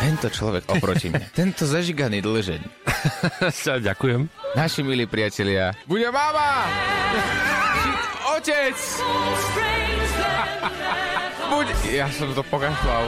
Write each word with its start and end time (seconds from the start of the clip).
Tento 0.00 0.32
človek 0.32 0.64
oproti 0.64 1.12
mne. 1.12 1.28
Tento 1.36 1.68
zažiganý 1.68 2.24
dlžeň. 2.24 2.60
Ďakujem. 3.84 4.32
Naši 4.56 4.80
milí 4.80 5.04
priatelia. 5.04 5.76
Bude 5.84 6.08
mama! 6.08 6.64
Otec! 8.34 8.78
Buď... 11.52 11.66
Ja 11.92 12.08
som 12.08 12.32
to 12.32 12.40
pokašľal. 12.48 13.04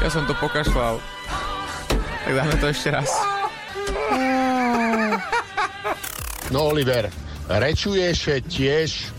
Ja 0.00 0.08
som 0.08 0.24
to 0.24 0.32
pokašľal. 0.40 0.96
Tak 2.24 2.32
dáme 2.32 2.54
to 2.64 2.66
ešte 2.72 2.88
raz. 2.96 3.12
No 6.48 6.72
Oliver, 6.72 7.12
rečuješ 7.50 8.40
tiež, 8.48 9.12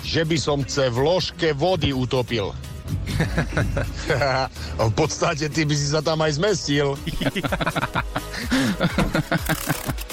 že 0.00 0.22
by 0.24 0.36
som 0.40 0.64
ce 0.64 0.88
v 0.88 0.98
ložke 1.04 1.52
vody 1.52 1.92
utopil. 1.92 2.56
v 4.90 4.94
podstate 4.94 5.48
ty 5.50 5.62
by 5.64 5.74
si 5.74 5.86
sa 5.90 6.00
tam 6.02 6.20
aj 6.22 6.36
zmestil. 6.38 6.96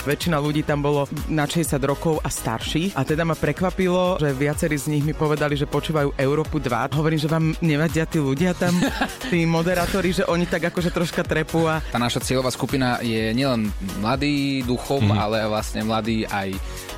Väčšina 0.07 0.39
ľudí 0.39 0.63
tam 0.63 0.79
bolo 0.79 1.03
na 1.27 1.43
60 1.43 1.83
rokov 1.83 2.23
a 2.23 2.31
starších 2.31 2.95
a 2.95 3.03
teda 3.03 3.27
ma 3.27 3.35
prekvapilo, 3.35 4.15
že 4.15 4.31
viacerí 4.31 4.79
z 4.79 4.87
nich 4.95 5.03
mi 5.03 5.11
povedali, 5.11 5.59
že 5.59 5.67
počúvajú 5.67 6.15
Európu 6.15 6.63
2. 6.63 6.95
Hovorím, 6.95 7.19
že 7.19 7.27
vám 7.27 7.51
nevadia 7.59 8.07
tí 8.07 8.23
ľudia 8.23 8.55
tam, 8.55 8.71
tí 9.31 9.43
moderátori, 9.43 10.15
že 10.15 10.23
oni 10.23 10.47
tak 10.47 10.71
akože 10.71 10.95
troška 10.95 11.27
trepú 11.27 11.67
a... 11.67 11.83
Tá 11.91 11.99
naša 11.99 12.23
cieľová 12.23 12.55
skupina 12.55 13.03
je 13.03 13.35
nielen 13.35 13.67
mladý 13.99 14.63
duchom, 14.63 15.11
mm. 15.11 15.17
ale 15.19 15.43
vlastne 15.43 15.83
mladý 15.83 16.23
aj 16.31 16.55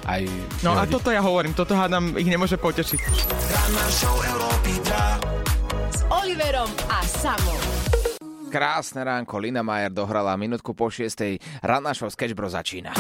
aj... 0.10 0.26
No 0.66 0.74
a 0.74 0.90
toto 0.90 1.14
ja 1.14 1.22
hovorím, 1.22 1.54
toto 1.54 1.78
hádam 1.78 2.18
ich 2.18 2.26
nemôže 2.26 2.58
potešiť. 2.58 3.00
S 3.90 5.39
Oliverom 6.30 6.70
a 6.94 7.02
Samom. 7.10 7.58
Krásne 8.54 9.02
ránko, 9.02 9.42
Lina 9.42 9.66
Majer 9.66 9.90
dohrala 9.90 10.38
minútku 10.38 10.78
po 10.78 10.86
šiestej. 10.86 11.42
Ranná 11.66 11.90
show 11.98 12.06
Sketch 12.06 12.38
Bro 12.38 12.54
začína. 12.54 12.94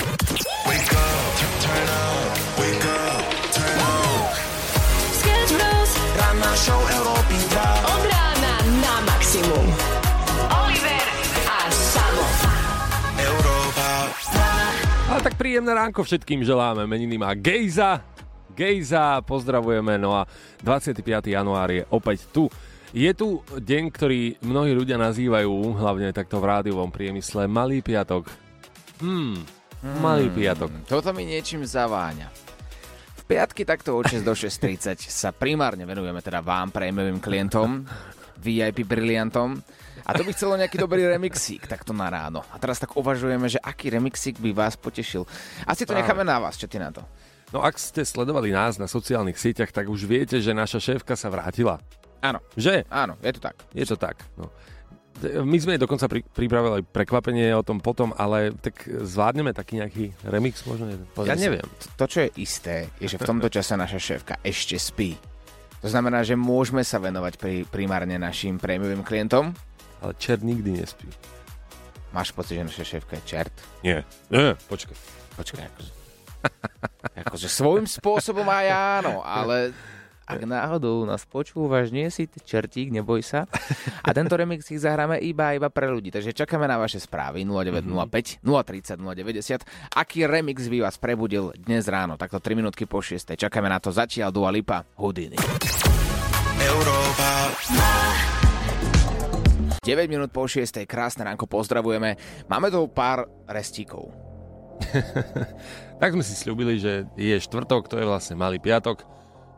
Sketch 5.14 5.52
Bros. 5.54 5.92
Ranná 6.18 6.52
show 6.58 6.82
Európy 6.90 7.38
2. 7.54 7.94
Od 7.94 8.04
rána 8.10 8.54
na 8.82 8.96
maximum. 9.06 9.68
Oliver 10.66 11.06
a 11.46 11.60
Samo. 11.70 12.26
Európa 13.14 13.90
tak 15.22 15.38
príjemné 15.38 15.78
ránko 15.78 16.02
všetkým 16.02 16.42
želáme. 16.42 16.90
Meniny 16.90 17.22
má 17.22 17.38
Gejza. 17.38 18.02
Gejza, 18.58 19.22
pozdravujeme. 19.22 20.02
No 20.02 20.18
a 20.18 20.26
25. 20.66 21.06
január 21.30 21.70
je 21.70 21.86
opäť 21.94 22.26
tu. 22.34 22.50
Je 22.90 23.14
tu 23.14 23.46
deň, 23.54 23.94
ktorý 23.94 24.42
mnohí 24.42 24.74
ľudia 24.74 24.98
nazývajú, 24.98 25.78
hlavne 25.78 26.10
takto 26.10 26.42
v 26.42 26.50
rádiovom 26.50 26.90
priemysle, 26.90 27.46
Malý 27.46 27.86
piatok. 27.86 28.26
Hmm, 28.98 29.46
Malý 30.02 30.34
piatok. 30.34 30.90
Toto 30.90 31.14
mi 31.14 31.30
niečím 31.30 31.62
zaváňa. 31.70 32.34
V 33.14 33.22
piatky 33.30 33.62
takto 33.62 33.94
od 33.94 34.10
6 34.10 34.26
do 34.26 34.34
6.30 34.34 35.06
sa 35.22 35.30
primárne 35.30 35.86
venujeme 35.86 36.18
teda 36.26 36.42
vám, 36.42 36.74
prémiovým 36.74 37.22
klientom, 37.22 37.86
VIP 38.42 38.82
briliantom. 38.90 39.62
A 40.10 40.18
to 40.18 40.26
by 40.26 40.34
chcelo 40.34 40.58
nejaký 40.58 40.82
dobrý 40.82 41.06
remixík 41.06 41.70
takto 41.70 41.94
na 41.94 42.10
ráno. 42.10 42.42
A 42.50 42.58
teraz 42.58 42.82
tak 42.82 42.98
uvažujeme, 42.98 43.46
že 43.54 43.62
aký 43.62 43.94
remixík 43.94 44.42
by 44.42 44.50
vás 44.50 44.74
potešil. 44.74 45.30
Asi 45.70 45.86
to 45.86 45.94
necháme 45.94 46.26
na 46.26 46.42
vás, 46.42 46.58
čo 46.58 46.66
ty 46.66 46.82
na 46.82 46.90
to? 46.90 47.06
No 47.54 47.62
ak 47.62 47.78
ste 47.78 48.02
sledovali 48.02 48.50
nás 48.50 48.82
na 48.82 48.90
sociálnych 48.90 49.38
sieťach, 49.38 49.70
tak 49.70 49.94
už 49.94 50.10
viete, 50.10 50.42
že 50.42 50.58
naša 50.58 50.82
šéfka 50.82 51.14
sa 51.14 51.30
vrátila. 51.30 51.78
Áno, 52.20 52.40
Že? 52.60 52.84
áno, 52.92 53.16
je 53.24 53.32
to 53.36 53.42
tak. 53.42 53.56
Je 53.72 53.86
to 53.88 53.96
tak. 53.96 54.20
No. 54.36 54.52
My 55.20 55.60
sme 55.60 55.76
dokonca 55.76 56.08
pri, 56.08 56.24
pripravili 56.24 56.80
prekvapenie 56.80 57.52
o 57.52 57.60
tom 57.60 57.84
potom, 57.84 58.16
ale 58.16 58.56
tak 58.56 58.88
zvládneme 58.88 59.52
taký 59.52 59.84
nejaký 59.84 60.04
remix 60.24 60.64
možno? 60.64 60.88
Pozri 61.12 61.28
ja 61.28 61.36
neviem. 61.36 61.68
To, 62.00 62.08
čo 62.08 62.24
je 62.24 62.30
isté, 62.40 62.88
je, 63.04 63.12
že 63.12 63.20
v 63.20 63.28
tomto 63.28 63.52
čase 63.52 63.76
naša 63.76 64.00
šéfka 64.00 64.40
ešte 64.40 64.80
spí. 64.80 65.20
To 65.84 65.88
znamená, 65.92 66.24
že 66.24 66.40
môžeme 66.40 66.88
sa 66.88 67.04
venovať 67.04 67.36
pri, 67.36 67.68
primárne 67.68 68.16
našim 68.16 68.56
prémiovým 68.60 69.04
klientom. 69.04 69.52
Ale 70.00 70.16
čert 70.16 70.40
nikdy 70.40 70.80
nespí. 70.80 71.08
Máš 72.16 72.32
pocit, 72.32 72.56
že 72.56 72.64
naša 72.64 72.86
šéfka 72.88 73.20
je 73.20 73.24
čert? 73.28 73.56
Nie. 73.84 74.08
Nie, 74.32 74.56
počkaj. 74.72 74.96
Počkaj, 75.36 75.64
akože... 75.68 75.92
akože 77.28 77.48
svojím 77.52 77.88
spôsobom 77.92 78.48
aj 78.48 78.68
áno, 78.72 79.20
ale 79.20 79.76
ak 80.30 80.46
náhodou 80.46 81.10
nás 81.10 81.26
počúvaš, 81.26 81.90
nie 81.90 82.06
si 82.14 82.30
čertík, 82.30 82.94
neboj 82.94 83.26
sa. 83.26 83.50
A 84.06 84.14
tento 84.14 84.38
remix 84.38 84.70
ich 84.70 84.78
zahráme 84.78 85.18
iba 85.26 85.58
iba 85.58 85.74
pre 85.74 85.90
ľudí. 85.90 86.14
Takže 86.14 86.38
čakáme 86.38 86.70
na 86.70 86.78
vaše 86.78 87.02
správy 87.02 87.42
0905 87.50 88.46
030 88.46 89.02
090. 89.02 89.98
Aký 89.98 90.30
remix 90.30 90.70
by 90.70 90.86
vás 90.86 91.02
prebudil 91.02 91.50
dnes 91.58 91.90
ráno, 91.90 92.14
takto 92.14 92.38
3 92.38 92.54
minútky 92.54 92.86
po 92.86 93.02
6. 93.02 93.34
Čakáme 93.34 93.74
na 93.74 93.82
to 93.82 93.90
zatiaľ 93.90 94.30
Dua 94.30 94.54
Lipa 94.54 94.86
Houdini. 95.02 95.42
Európa 96.62 97.50
9 99.82 100.14
minút 100.14 100.30
po 100.30 100.46
6. 100.46 100.86
Krásne 100.86 101.26
ránko, 101.26 101.50
pozdravujeme. 101.50 102.14
Máme 102.46 102.70
tu 102.70 102.86
pár 102.94 103.26
restíkov. 103.50 104.14
Tak 106.00 106.16
sme 106.16 106.24
si 106.24 106.32
slúbili, 106.32 106.80
že 106.80 107.12
je 107.20 107.36
štvrtok, 107.36 107.92
to 107.92 108.00
je 108.00 108.08
vlastne 108.08 108.40
malý 108.40 108.56
piatok. 108.56 109.04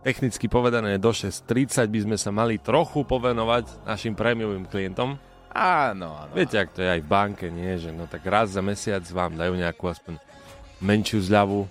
Technicky 0.02 0.50
povedané 0.50 0.98
do 0.98 1.14
6.30 1.14 1.86
by 1.86 2.00
sme 2.10 2.18
sa 2.18 2.34
mali 2.34 2.58
trochu 2.58 3.06
povenovať 3.06 3.86
našim 3.86 4.18
prémiovým 4.18 4.66
klientom. 4.66 5.14
Áno, 5.54 6.18
áno. 6.18 6.34
Viete, 6.34 6.58
ak 6.58 6.74
to 6.74 6.82
je 6.82 6.90
aj 6.90 7.02
v 7.06 7.12
banke, 7.12 7.46
nie? 7.54 7.78
Že 7.78 7.94
no 7.94 8.10
tak 8.10 8.26
raz 8.26 8.50
za 8.58 8.66
mesiac 8.66 9.06
vám 9.14 9.38
dajú 9.38 9.54
nejakú 9.54 9.86
aspoň 9.86 10.18
menšiu 10.82 11.22
zľavu, 11.22 11.70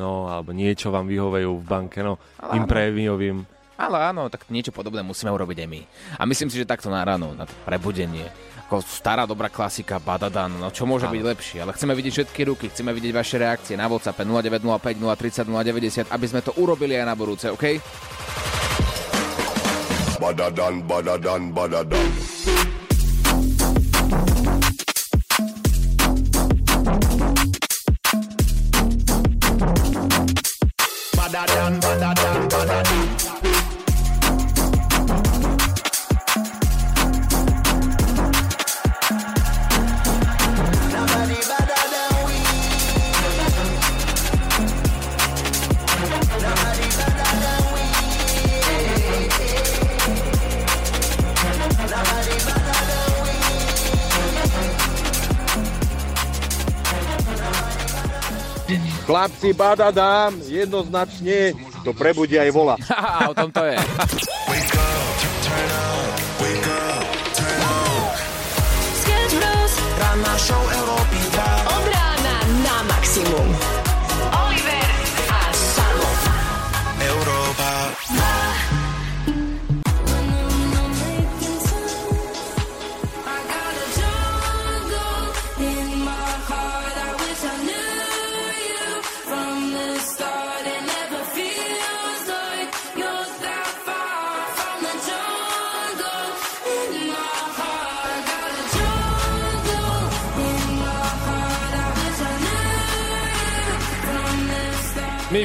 no 0.00 0.30
alebo 0.32 0.56
niečo 0.56 0.88
vám 0.88 1.04
vyhovejú 1.04 1.52
v 1.60 1.66
banke, 1.68 2.00
no 2.00 2.16
Ale 2.40 2.56
tým 2.56 2.64
áno. 2.64 2.70
prémiovým. 2.72 3.36
Ale 3.76 4.08
áno, 4.08 4.32
tak 4.32 4.48
niečo 4.48 4.72
podobné 4.72 5.04
musíme 5.04 5.28
urobiť 5.28 5.60
aj 5.60 5.68
my. 5.68 5.80
A 6.16 6.24
myslím 6.24 6.48
si, 6.48 6.56
že 6.56 6.64
takto 6.64 6.88
na 6.88 7.04
ráno, 7.04 7.36
na 7.36 7.44
to 7.44 7.52
prebudenie. 7.68 8.24
Ako 8.66 8.82
stará 8.82 9.30
dobrá 9.30 9.46
klasika 9.46 10.02
Badadan, 10.02 10.50
no 10.58 10.74
čo 10.74 10.90
môže 10.90 11.06
byť 11.06 11.22
lepšie? 11.22 11.62
Ale 11.62 11.70
chceme 11.70 11.94
vidieť 11.94 12.12
všetky 12.18 12.40
ruky, 12.50 12.66
chceme 12.66 12.90
vidieť 12.90 13.14
vaše 13.14 13.38
reakcie 13.38 13.78
na 13.78 13.86
WhatsApp 13.86 14.26
0905 14.26 14.98
030 15.06 16.10
090, 16.10 16.10
aby 16.10 16.26
sme 16.26 16.42
to 16.42 16.50
urobili 16.58 16.98
aj 16.98 17.06
na 17.06 17.14
budúce, 17.14 17.46
OK? 17.46 17.78
Badadan, 20.18 20.82
badadan. 20.82 21.54
Badadan, 21.54 22.10
Chlapci, 59.26 59.58
badadám, 59.58 60.38
jednoznačne 60.46 61.50
to 61.82 61.90
prebudí 61.90 62.38
aj 62.38 62.46
vola. 62.54 62.78
O 63.26 63.34
tom 63.34 63.50
to 63.50 63.66
je. 63.66 63.74
Ranná 69.98 70.34
show 70.38 70.85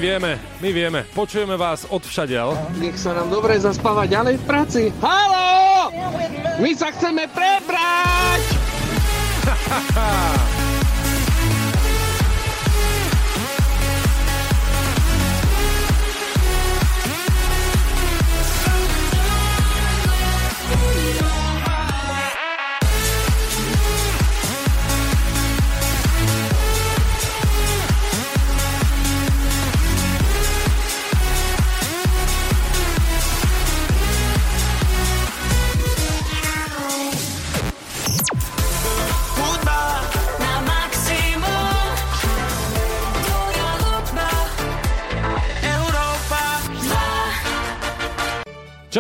vieme, 0.02 0.42
my 0.58 0.70
vieme, 0.74 1.06
počujeme 1.14 1.54
vás 1.54 1.86
od 1.86 2.02
všadiaľ. 2.02 2.74
Nech 2.82 2.98
sa 2.98 3.14
nám 3.14 3.30
dobre 3.30 3.62
zaspáva 3.62 4.10
ďalej 4.10 4.42
v 4.42 4.44
práci. 4.50 4.82
Haló! 4.98 5.94
My 6.58 6.74
sa 6.74 6.90
chceme 6.90 7.30
prebrať! 7.30 8.42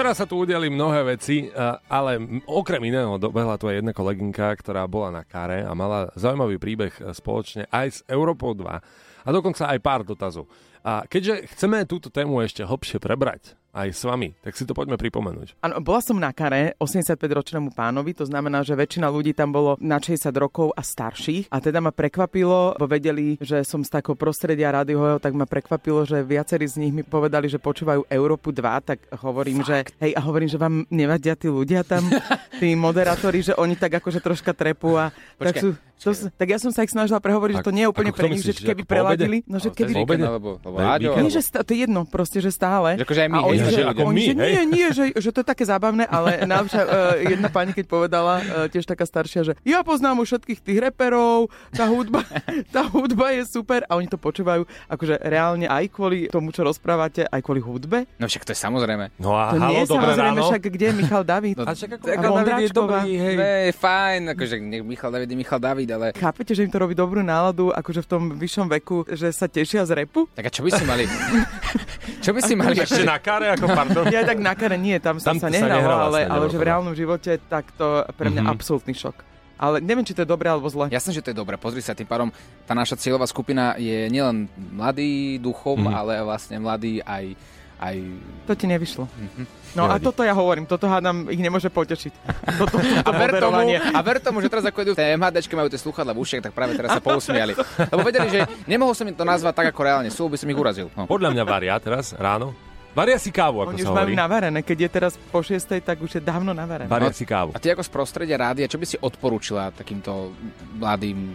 Včera 0.01 0.18
sa 0.18 0.25
tu 0.25 0.42
udiali 0.42 0.65
mnohé 0.65 1.13
veci, 1.13 1.45
a- 1.53 1.77
ale 1.86 2.18
okrem 2.50 2.81
iného 2.89 3.21
dobehla 3.21 3.53
tu 3.62 3.69
aj 3.69 3.86
jedna 3.86 3.94
kolegynka, 3.94 4.50
ktorá 4.57 4.89
bola 4.89 5.21
na 5.21 5.21
kare 5.21 5.62
a 5.62 5.77
mala 5.77 6.09
zaujímavý 6.18 6.57
príbeh 6.57 6.89
e, 6.98 7.13
spoločne 7.13 7.69
aj 7.69 7.86
s 7.86 8.00
Európou 8.09 8.57
2 8.57 8.65
a 9.21 9.30
dokonca 9.30 9.69
aj 9.69 9.77
pár 9.77 10.01
dotazov. 10.01 10.50
A 10.81 11.06
keďže 11.06 11.45
chceme 11.53 11.86
túto 11.86 12.09
tému 12.09 12.42
ešte 12.42 12.65
hlbšie 12.65 12.98
prebrať 12.98 13.53
aj 13.71 13.89
s 13.95 14.03
vami, 14.03 14.35
tak 14.44 14.53
si 14.59 14.68
to 14.68 14.75
poďme 14.75 15.00
pripomenúť. 15.00 15.63
Áno, 15.63 15.79
bola 15.79 16.03
som 16.03 16.19
na 16.19 16.35
kare 16.35 16.75
85-ročnému 16.77 17.71
pánovi, 17.71 18.12
to 18.12 18.27
znamená, 18.27 18.68
že 18.68 18.75
väčšina 18.75 19.07
ľudí 19.07 19.31
tam 19.31 19.56
bolo 19.56 19.79
na 19.79 19.97
60 19.97 20.27
rokov 20.35 20.75
a 20.75 20.83
starších. 20.83 21.47
A 21.47 21.63
teda 21.63 21.79
ma 21.79 21.95
prekvapilo, 21.95 22.75
bo 22.75 22.85
vedeli, 22.88 23.39
že 23.39 23.63
som 23.63 23.79
z 23.81 23.89
takého 23.91 24.19
prostredia 24.19 24.75
rádiového, 24.75 25.23
tak 25.23 25.31
ma 25.31 25.47
prekvapilo, 25.47 26.03
že 26.03 26.19
viacerí 26.23 26.68
z 26.68 26.83
nich 26.83 26.94
mi 26.94 27.03
povedali, 27.07 27.47
že 27.47 27.63
počúvajú 27.63 28.12
Európu 28.12 28.51
2, 28.51 28.88
tak 28.88 29.00
hovorím, 29.23 29.63
že 29.63 29.88
hej, 30.03 30.12
a 30.15 30.21
hovorím, 30.21 30.51
že 30.51 30.59
vám 30.59 30.83
nevadia 30.91 31.39
tí 31.39 31.47
ľudia 31.47 31.88
tam, 31.88 32.03
tí 32.62 32.75
moderátori, 32.75 33.39
že 33.39 33.56
oni 33.56 33.79
tak 33.79 34.03
akože 34.03 34.19
troška 34.19 34.51
trepú 34.51 35.00
a 35.00 35.15
tak, 35.39 35.56
Počkaj, 35.56 35.62
sú, 35.63 35.69
to, 36.01 36.09
tak 36.33 36.48
ja 36.50 36.57
som 36.57 36.74
sa 36.74 36.81
ich 36.81 36.89
snažila 36.89 37.21
prehovoriť, 37.21 37.62
že 37.62 37.65
to 37.65 37.74
nie 37.74 37.86
je 37.86 37.89
úplne 37.94 38.09
pre 38.09 38.25
nich, 38.33 38.42
že 38.42 38.57
myslíš, 38.57 38.65
že 38.65 38.69
keby 38.74 38.83
preladili, 38.89 39.38
no 39.45 39.62
že 39.62 39.69
keby... 39.69 39.94
obede? 40.01 40.25
alebo, 40.25 40.57
alebo 40.65 40.77
Áďo. 40.81 41.13
Nie, 41.13 41.30
že 41.30 41.42
to 41.53 41.71
je 41.71 41.86
jedno, 41.86 42.09
proste, 42.09 42.42
že 42.42 42.50
stále. 42.50 42.98
Že 42.98 43.06
akože 43.06 43.21
aj 43.21 43.30
my, 43.30 43.38
a 43.38 43.42
oni, 43.45 43.57
že, 43.62 43.69
že 43.69 43.83
ako 43.86 44.01
oni, 44.09 44.15
my, 44.18 44.24
že 44.25 44.33
hej? 44.33 44.51
nie, 44.51 44.63
nie, 44.65 44.88
že, 44.89 45.03
že 45.13 45.30
to 45.30 45.45
je 45.45 45.48
také 45.48 45.63
zábavné, 45.69 46.09
ale 46.09 46.42
najlepšia 46.50 46.81
uh, 46.81 46.89
jedna 47.21 47.50
pani, 47.53 47.71
keď 47.77 47.86
povedala, 47.86 48.33
uh, 48.42 48.65
tiež 48.65 48.89
taká 48.89 49.06
staršia, 49.06 49.42
že 49.45 49.53
ja 49.62 49.86
poznám 49.86 50.25
už 50.25 50.38
všetkých 50.42 50.59
tých 50.65 50.80
reperov, 50.81 51.53
tá 51.69 51.86
hudba, 51.86 52.25
tá 52.75 52.81
hudba 52.89 53.38
je 53.38 53.45
super 53.45 53.86
a 53.86 53.94
oni 53.94 54.09
to 54.09 54.18
počúvajú 54.18 54.65
akože 54.89 55.21
reálne 55.21 55.69
aj 55.69 55.86
kvôli 55.94 56.27
tomu, 56.33 56.50
čo 56.50 56.65
rozprávate, 56.65 57.30
aj 57.30 57.42
kvôli 57.45 57.62
hudbe. 57.62 58.09
No 58.18 58.25
však 58.25 58.50
to 58.50 58.51
je 58.56 58.59
samozrejme. 58.59 59.13
No 59.21 59.38
a 59.38 59.54
To 59.54 59.62
nie 59.62 59.77
halo, 59.77 59.86
je 59.86 59.89
dobré 59.89 60.12
samozrejme 60.18 60.39
ráno. 60.42 60.50
však, 60.50 60.62
kde 60.65 60.86
je 60.86 60.94
Michal 60.97 61.24
David. 61.31 61.56
No, 61.62 61.65
A 61.69 61.71
však 61.77 61.89
ako 62.01 62.06
A 62.06 62.12
Michal 62.18 62.33
David 62.42 62.56
je 62.57 62.69
dobrý, 62.74 63.09
hej. 63.21 63.36
Ne, 63.38 63.54
fajn, 63.75 64.21
akože 64.33 64.56
nech 64.57 64.83
Michal 64.83 65.12
David 65.13 65.30
je 65.30 65.38
Michal 65.38 65.59
David, 65.62 65.88
ale... 65.91 66.05
Chápete, 66.13 66.51
že 66.51 66.61
im 66.61 66.69
to 66.69 66.77
robí 66.77 66.91
dobrú 66.91 67.19
náladu, 67.19 67.69
akože 67.69 68.01
v 68.01 68.07
tom 68.07 68.21
vyššom 68.33 68.67
veku, 68.71 69.05
že 69.07 69.29
sa 69.29 69.45
tešia 69.45 69.83
z 69.83 69.93
repu? 69.95 70.25
Tak 70.31 70.45
a 70.45 70.51
čo 70.51 70.61
by 70.61 70.69
si 70.69 70.83
mali... 70.83 71.03
čo 72.23 72.31
by 72.31 72.39
si 72.39 72.53
mali... 72.53 72.75
Ešte 72.77 73.03
na 73.03 73.17
kare, 73.17 73.51
ako 73.51 73.65
pardon. 73.67 74.05
Ja 74.07 74.21
tak 74.21 74.38
na 74.38 74.53
kare 74.53 74.75
nie, 74.75 74.97
tam, 74.97 75.17
Tam 75.17 75.38
sa 75.38 75.38
sa 75.38 75.49
nehralo, 75.49 75.75
nehralo 75.75 76.01
ale, 76.03 76.19
vlastne, 76.21 76.33
ale 76.33 76.43
že 76.47 76.57
v 76.57 76.65
reálnom 76.65 76.93
živote, 76.93 77.31
tak 77.45 77.69
to 77.73 77.88
pre 78.13 78.27
mňa 78.27 78.41
Mhm. 78.41 78.49
absolútny 78.49 78.93
šok. 78.93 79.17
Ale 79.55 79.77
neviem, 79.77 80.01
či 80.01 80.17
to 80.17 80.25
je 80.25 80.27
dobré 80.27 80.49
alebo 80.49 80.65
zle. 80.65 80.89
Jasné, 80.89 81.13
že 81.13 81.21
to 81.21 81.29
je 81.29 81.38
dobré. 81.38 81.53
Pozri 81.53 81.79
sa, 81.79 81.94
tým 81.94 82.05
pádom 82.05 82.33
tá 82.65 82.73
naša 82.73 82.97
cieľová 82.97 83.29
skupina 83.29 83.77
je 83.77 84.09
nielen 84.09 84.49
mladý 84.57 85.37
duchom, 85.37 85.85
Mhm. 85.85 85.94
ale 85.94 86.13
vlastne 86.19 86.57
mladý 86.57 86.97
aj, 86.99 87.37
aj... 87.81 87.95
To 88.45 88.54
ti 88.54 88.66
nevyšlo. 88.69 89.10
Mhm. 89.10 89.44
No 89.72 89.88
a 89.88 89.95
Nevadí. 89.95 90.04
toto 90.04 90.22
ja 90.28 90.36
hovorím, 90.36 90.68
toto 90.68 90.83
hádam 90.92 91.31
ich 91.31 91.39
nemôže 91.39 91.72
potešiť. 91.72 92.13
Toto, 92.60 92.75
toto 92.75 93.07
A 93.07 93.12
ver, 93.16 93.31
tomu, 93.39 93.63
a 93.72 94.00
ver 94.04 94.18
tomu, 94.19 94.38
že 94.44 94.51
teraz 94.51 94.68
ako 94.68 94.83
idú 94.83 94.92
tie 94.92 95.16
MHDčky, 95.16 95.56
majú 95.56 95.72
tie 95.72 95.80
sluchadla 95.80 96.12
v 96.12 96.19
ušiach, 96.19 96.44
tak 96.44 96.54
práve 96.54 96.75
teraz 96.75 96.92
sa 96.92 97.00
pousmiali. 97.07 97.56
Lebo 97.88 98.04
vedeli, 98.04 98.28
že 98.28 98.39
nemohol 98.68 98.92
som 98.92 99.07
im 99.07 99.16
to 99.16 99.24
nazvať 99.24 99.63
tak, 99.63 99.68
ako 99.72 99.80
reálne 99.81 100.12
sú, 100.12 100.28
by 100.28 100.36
som 100.36 100.51
ich 100.51 100.60
urazil. 100.60 100.92
No. 100.94 101.07
Podľa 101.07 101.31
mňa 101.31 101.44
varia 101.48 101.80
teraz 101.80 102.12
ráno. 102.19 102.51
Varia 102.91 103.15
si 103.15 103.31
kávu, 103.31 103.63
ako 103.63 103.71
Oni 103.71 103.83
sa 103.83 103.88
už 103.88 103.95
majú 103.95 104.11
hovorí. 104.11 104.19
navarené, 104.19 104.59
keď 104.67 104.77
je 104.83 104.89
teraz 104.91 105.13
po 105.15 105.39
šiestej, 105.39 105.79
tak 105.79 106.03
už 106.03 106.19
je 106.19 106.21
dávno 106.21 106.51
navarené. 106.51 106.91
Varia 106.91 107.15
si 107.15 107.23
kávu. 107.23 107.55
A 107.55 107.59
ty 107.59 107.71
ako 107.71 107.88
z 107.88 107.91
prostredia 107.91 108.35
rádia, 108.35 108.67
čo 108.67 108.75
by 108.75 108.85
si 108.85 108.99
odporúčila 108.99 109.71
takýmto 109.71 110.35
mladým, 110.75 111.31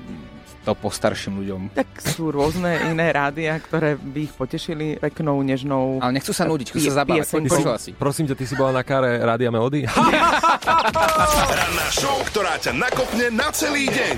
to 0.69 0.75
postarším 0.76 1.41
ľuďom? 1.41 1.61
Tak 1.73 1.88
sú 2.03 2.29
rôzne 2.35 2.91
iné 2.93 3.08
rádia, 3.14 3.56
ktoré 3.56 3.97
by 3.97 4.20
ich 4.29 4.35
potešili 4.37 5.00
peknou, 5.00 5.41
nežnou... 5.41 6.03
Ale 6.03 6.20
nechcú 6.20 6.35
sa 6.37 6.44
nudiť, 6.44 6.75
chcú 6.75 6.81
sa 6.93 7.06
zabávať. 7.06 7.25
Počula 7.41 7.79
si. 7.81 7.94
Prosím 7.97 8.29
ťa, 8.29 8.35
ty 8.37 8.44
si 8.44 8.55
bola 8.59 8.76
na 8.76 8.82
kare 8.85 9.17
Rádia 9.23 9.49
Melody? 9.49 9.87
Ranná 11.56 11.88
show, 11.94 12.20
ktorá 12.29 12.61
ťa 12.61 12.76
nakopne 12.76 13.32
na 13.32 13.49
celý 13.55 13.88
deň. 13.88 14.14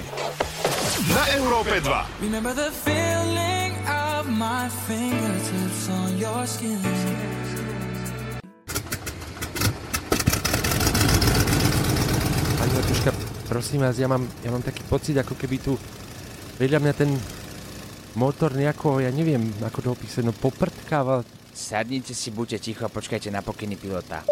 Na 1.15 1.25
Európe 1.39 1.79
2. 1.85 2.25
Remember 2.27 2.57
the 2.57 2.73
feeling 2.83 3.77
of 3.87 4.27
my 4.27 4.67
fingertips 4.89 5.29
on 5.29 5.38
your 6.19 6.43
skin. 6.47 6.75
Pani 12.59 12.73
Matuška, 12.75 13.11
prosím 13.47 13.87
vás, 13.87 13.95
ja 13.95 14.11
mám, 14.11 14.27
ja 14.43 14.51
mám 14.51 14.63
taký 14.67 14.83
pocit, 14.91 15.15
ako 15.15 15.39
keby 15.39 15.63
tu 15.63 15.79
vedľa 16.59 16.83
mňa 16.83 16.95
ten 16.99 17.11
motor 18.19 18.51
nejako, 18.51 18.99
ja 18.99 19.15
neviem, 19.15 19.47
ako 19.63 19.79
to 19.79 19.89
opísať, 19.95 20.27
no 20.27 20.35
poprtkáva. 20.35 21.23
Sadnite 21.55 22.15
si, 22.15 22.35
buďte 22.35 22.59
ticho 22.71 22.83
a 22.87 22.91
počkajte 22.91 23.31
na 23.31 23.43
pokyny 23.43 23.79
pilota. 23.79 24.27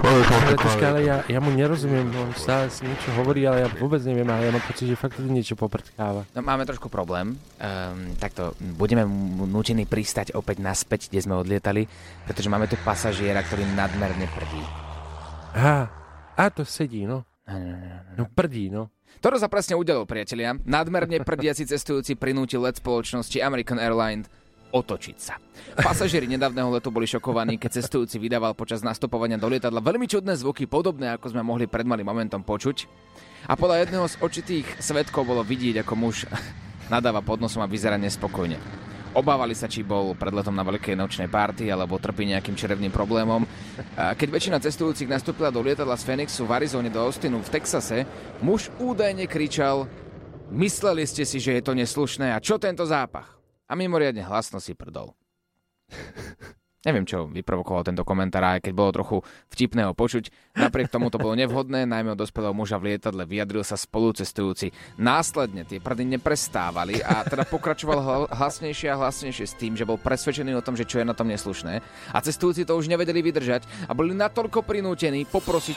Ale 0.00 0.58
troška, 0.58 0.86
ale 0.90 1.00
ja, 1.06 1.22
ja 1.30 1.38
mu 1.38 1.54
nerozumiem, 1.54 2.10
on 2.18 2.34
stále 2.34 2.66
si 2.74 2.82
niečo 2.82 3.14
hovorí, 3.14 3.46
ale 3.46 3.62
ja 3.62 3.68
vôbec 3.70 4.02
neviem, 4.02 4.26
ale 4.26 4.50
ja 4.50 4.52
mám 4.52 4.66
pocit, 4.66 4.90
že 4.90 4.98
fakt 4.98 5.14
tu 5.14 5.22
niečo 5.30 5.54
poprtkáva. 5.54 6.26
No, 6.34 6.42
máme 6.42 6.66
trošku 6.66 6.90
problém. 6.90 7.38
Um, 7.62 8.18
takto, 8.18 8.58
budeme 8.58 9.06
nútení 9.46 9.86
pristať 9.86 10.34
opäť 10.34 10.58
naspäť, 10.58 11.06
kde 11.06 11.22
sme 11.22 11.38
odlietali, 11.38 11.86
pretože 12.26 12.50
máme 12.50 12.66
tu 12.66 12.74
pasažiera, 12.82 13.46
ktorý 13.46 13.62
nadmerne 13.78 14.26
prdí. 14.26 14.62
Á, 15.54 15.86
a 16.34 16.44
to 16.50 16.66
sedí, 16.66 17.06
no. 17.06 17.22
Áno, 17.46 17.62
áno, 17.62 17.86
áno. 17.94 18.10
No 18.18 18.24
prdí, 18.26 18.74
no. 18.74 18.90
To 19.22 19.30
sa 19.36 19.46
presne 19.46 19.78
udelilo, 19.78 20.08
priatelia. 20.08 20.56
Nadmerne 20.66 21.22
prdiaci 21.22 21.68
cestujúci 21.68 22.16
prinútil 22.16 22.64
let 22.64 22.80
spoločnosti 22.80 23.36
American 23.38 23.76
Airlines 23.76 24.26
otočiť 24.70 25.16
sa. 25.18 25.36
Pasažieri 25.78 26.30
nedávneho 26.30 26.70
letu 26.70 26.88
boli 26.94 27.06
šokovaní, 27.06 27.58
keď 27.58 27.82
cestujúci 27.82 28.16
vydával 28.16 28.54
počas 28.54 28.80
nastupovania 28.80 29.36
do 29.36 29.50
lietadla 29.50 29.82
veľmi 29.82 30.06
čudné 30.06 30.34
zvuky, 30.38 30.70
podobné 30.70 31.14
ako 31.14 31.34
sme 31.34 31.42
mohli 31.42 31.66
pred 31.66 31.84
malým 31.86 32.06
momentom 32.06 32.42
počuť. 32.42 32.86
A 33.48 33.56
podľa 33.56 33.86
jedného 33.86 34.06
z 34.06 34.18
očitých 34.20 34.66
svetkov 34.78 35.26
bolo 35.26 35.42
vidieť, 35.42 35.82
ako 35.82 35.94
muž 35.98 36.24
nadáva 36.92 37.20
pod 37.20 37.42
nosom 37.42 37.62
a 37.62 37.70
vyzerá 37.70 37.98
nespokojne. 37.98 38.56
Obávali 39.10 39.58
sa, 39.58 39.66
či 39.66 39.82
bol 39.82 40.14
pred 40.14 40.30
letom 40.30 40.54
na 40.54 40.62
veľkej 40.62 40.94
nočnej 40.94 41.26
párty 41.26 41.66
alebo 41.66 41.98
trpí 41.98 42.30
nejakým 42.30 42.54
črevným 42.54 42.94
problémom. 42.94 43.42
Keď 43.98 44.28
väčšina 44.30 44.62
cestujúcich 44.62 45.10
nastúpila 45.10 45.50
do 45.50 45.66
lietadla 45.66 45.98
z 45.98 46.06
Phoenixu 46.06 46.46
v 46.46 46.54
Arizone 46.54 46.94
do 46.94 47.02
Austinu 47.02 47.42
v 47.42 47.50
Texase, 47.50 48.06
muž 48.38 48.70
údajne 48.78 49.26
kričal 49.26 49.90
Mysleli 50.50 51.06
ste 51.06 51.22
si, 51.22 51.38
že 51.38 51.54
je 51.54 51.62
to 51.62 51.78
neslušné 51.78 52.34
a 52.34 52.42
čo 52.42 52.58
tento 52.58 52.82
zápach? 52.82 53.39
A 53.70 53.78
mimoriadne 53.78 54.26
hlasno 54.26 54.58
si 54.58 54.74
prdol. 54.74 55.14
Neviem, 56.80 57.04
čo 57.04 57.28
vyprovokoval 57.28 57.84
tento 57.84 58.08
komentár, 58.08 58.40
aj 58.40 58.64
keď 58.64 58.72
bolo 58.72 58.88
trochu 58.96 59.16
vtipného 59.52 59.92
počuť. 59.92 60.56
Napriek 60.56 60.88
tomu 60.88 61.12
to 61.12 61.20
bolo 61.20 61.36
nevhodné, 61.36 61.84
najmä 61.84 62.16
od 62.16 62.24
dospelého 62.24 62.56
muža 62.56 62.80
v 62.80 62.96
lietadle 62.96 63.28
vyjadril 63.28 63.60
sa 63.60 63.76
spolucestujúci. 63.76 64.72
Následne 64.96 65.68
tie 65.68 65.76
prdy 65.76 66.16
neprestávali 66.16 67.04
a 67.04 67.20
teda 67.28 67.44
pokračoval 67.44 67.98
hla- 68.00 68.30
hlasnejšie 68.32 68.88
a 68.88 68.96
hlasnejšie 68.96 69.44
s 69.44 69.58
tým, 69.60 69.76
že 69.76 69.84
bol 69.84 70.00
presvedčený 70.00 70.56
o 70.56 70.64
tom, 70.64 70.72
že 70.72 70.88
čo 70.88 71.04
je 71.04 71.08
na 71.08 71.12
tom 71.12 71.28
neslušné. 71.28 71.84
A 72.16 72.18
cestujúci 72.24 72.64
to 72.64 72.80
už 72.80 72.88
nevedeli 72.88 73.20
vydržať 73.20 73.68
a 73.84 73.92
boli 73.92 74.16
natoľko 74.16 74.64
prinútení 74.64 75.28
poprosiť 75.28 75.76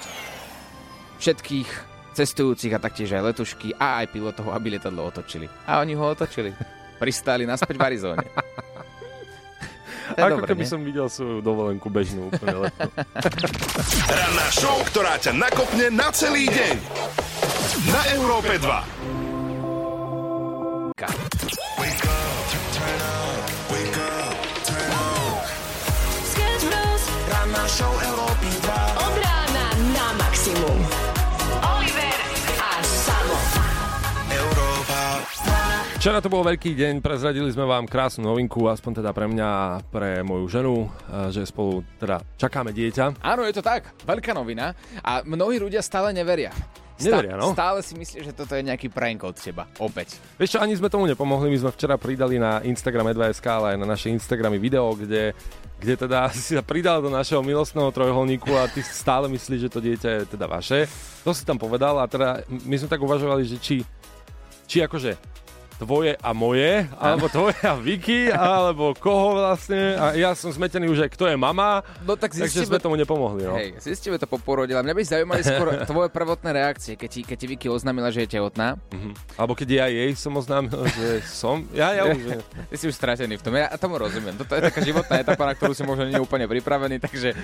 všetkých 1.20 1.70
cestujúcich 2.16 2.72
a 2.72 2.80
taktiež 2.80 3.12
aj 3.12 3.36
letušky 3.36 3.76
a 3.76 4.00
aj 4.00 4.16
pilotov, 4.16 4.56
aby 4.56 4.80
lietadlo 4.80 5.04
otočili. 5.04 5.52
A 5.68 5.84
oni 5.84 6.00
ho 6.00 6.06
otočili. 6.08 6.56
Pristáli 7.04 7.44
naspäť 7.44 7.76
v 7.76 7.84
Arizóne. 7.84 8.24
Ako 10.14 10.40
dobré, 10.40 10.56
keby 10.56 10.64
nie? 10.64 10.72
som 10.72 10.80
videl 10.84 11.08
svoju 11.12 11.44
dovolenku 11.44 11.92
bežnú 11.92 12.32
úplne 12.32 12.68
letnú. 12.68 12.88
Ranná 14.20 14.48
show, 14.56 14.78
ktorá 14.88 15.20
ťa 15.20 15.36
nakopne 15.36 15.92
na 15.92 16.08
celý 16.16 16.48
deň. 16.48 16.76
Na 17.92 18.02
Európe 18.16 18.56
2. 18.56 18.64
Sketch 20.96 21.12
Bros. 21.12 21.20
Ranná 21.20 21.52
show 21.52 21.52
Európy 21.52 21.68
2. 21.68 21.73
Včera 36.04 36.20
to 36.20 36.28
bol 36.28 36.44
veľký 36.44 36.76
deň, 36.76 37.00
prezradili 37.00 37.48
sme 37.48 37.64
vám 37.64 37.88
krásnu 37.88 38.28
novinku, 38.28 38.68
aspoň 38.68 39.00
teda 39.00 39.16
pre 39.16 39.24
mňa 39.24 39.48
a 39.48 39.80
pre 39.88 40.20
moju 40.20 40.52
ženu, 40.52 40.92
že 41.32 41.48
spolu 41.48 41.80
teda 41.96 42.20
čakáme 42.36 42.76
dieťa. 42.76 43.24
Áno, 43.24 43.48
je 43.48 43.56
to 43.56 43.64
tak. 43.64 43.88
Veľká 44.04 44.36
novina. 44.36 44.76
A 45.00 45.24
mnohí 45.24 45.64
ľudia 45.64 45.80
stále 45.80 46.12
neveria. 46.12 46.52
Neveria, 47.00 47.40
no. 47.40 47.56
Stále 47.56 47.80
si 47.88 47.96
myslí, 47.96 48.20
že 48.20 48.36
toto 48.36 48.52
je 48.52 48.68
nejaký 48.68 48.92
prank 48.92 49.24
od 49.24 49.40
teba. 49.40 49.64
Opäť. 49.80 50.20
Vieš 50.36 50.52
čo, 50.52 50.60
ani 50.60 50.76
sme 50.76 50.92
tomu 50.92 51.08
nepomohli, 51.08 51.48
my 51.48 51.64
sme 51.64 51.72
včera 51.72 51.96
pridali 51.96 52.36
na 52.36 52.60
Instagram 52.68 53.16
E2SK, 53.16 53.46
ale 53.48 53.68
aj 53.72 53.78
na 53.80 53.88
naše 53.88 54.12
Instagramy 54.12 54.60
video, 54.60 55.00
kde, 55.00 55.32
kde 55.80 55.94
teda 55.96 56.28
si 56.36 56.60
sa 56.60 56.64
pridal 56.68 57.00
do 57.00 57.16
našeho 57.16 57.40
milostného 57.40 57.88
trojholníku 57.96 58.52
a 58.60 58.68
ty 58.68 58.84
stále 58.84 59.32
myslíš, 59.32 59.72
že 59.72 59.72
to 59.72 59.80
dieťa 59.80 60.10
je 60.20 60.36
teda 60.36 60.52
vaše. 60.52 60.84
To 61.24 61.32
si 61.32 61.48
tam 61.48 61.56
povedal 61.56 61.96
a 61.96 62.12
teda 62.12 62.44
my 62.68 62.76
sme 62.76 62.92
tak 62.92 63.00
uvažovali, 63.00 63.48
že 63.48 63.56
či, 63.56 63.88
či 64.68 64.84
akože 64.84 65.32
tvoje 65.84 66.16
a 66.16 66.32
moje, 66.32 66.88
alebo 66.96 67.28
tvoje 67.28 67.60
a 67.68 67.76
Vicky, 67.76 68.32
alebo 68.32 68.96
koho 68.96 69.36
vlastne. 69.36 70.00
A 70.00 70.16
ja 70.16 70.32
som 70.32 70.50
zmetený 70.50 70.88
už, 70.88 71.06
aj 71.06 71.12
kto 71.12 71.28
je 71.28 71.36
mama, 71.36 71.84
No 72.08 72.16
tak 72.16 72.36
takže 72.36 72.64
zistíme, 72.64 72.80
sme 72.80 72.84
tomu 72.84 72.96
nepomohli. 72.96 73.44
No. 73.44 73.56
Hej, 73.60 73.80
zistíme 73.84 74.16
to 74.20 74.28
po 74.28 74.40
porode, 74.40 74.72
ale 74.72 74.84
mňa 74.84 74.96
by 74.96 75.02
zaujímali 75.04 75.42
skôr 75.44 75.68
tvoje 75.90 76.10
prvotné 76.12 76.50
reakcie, 76.56 76.94
keď 76.96 77.10
ti, 77.10 77.22
keď 77.28 77.38
ti 77.38 77.48
Vicky 77.48 77.68
oznámila, 77.68 78.10
že 78.10 78.24
je 78.26 78.40
tehotná. 78.40 78.80
Mhm. 78.92 79.12
Alebo 79.36 79.54
keď 79.54 79.68
ja 79.84 79.86
jej 79.92 80.12
som 80.16 80.34
oznámil, 80.40 80.80
že 80.98 81.24
som, 81.28 81.68
ja, 81.76 81.92
ja 81.96 82.08
už... 82.08 82.20
Ty 82.72 82.76
si 82.80 82.86
už 82.90 82.96
stratený 82.96 83.40
v 83.40 83.44
tom, 83.44 83.54
ja 83.54 83.70
tomu 83.76 84.00
rozumiem. 84.00 84.36
Toto 84.40 84.56
je 84.56 84.62
taká 84.64 84.80
životná 84.80 85.20
etapa, 85.20 85.44
na 85.44 85.54
ktorú 85.54 85.74
si 85.76 85.84
možno 85.84 86.08
nie 86.08 86.16
je 86.16 86.24
úplne 86.24 86.48
pripravený, 86.48 86.98
takže 87.04 87.36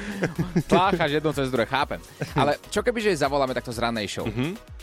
tláchaš 0.65 1.19
jedno 1.19 1.31
cez 1.35 1.51
druhé, 1.51 1.67
chápem. 1.67 1.99
Ale 2.33 2.57
čo 2.71 2.79
keby, 2.79 2.99
že 3.03 3.19
zavoláme 3.19 3.51
takto 3.53 3.73
z 3.75 3.79
ranej 3.83 4.07
show? 4.09 4.25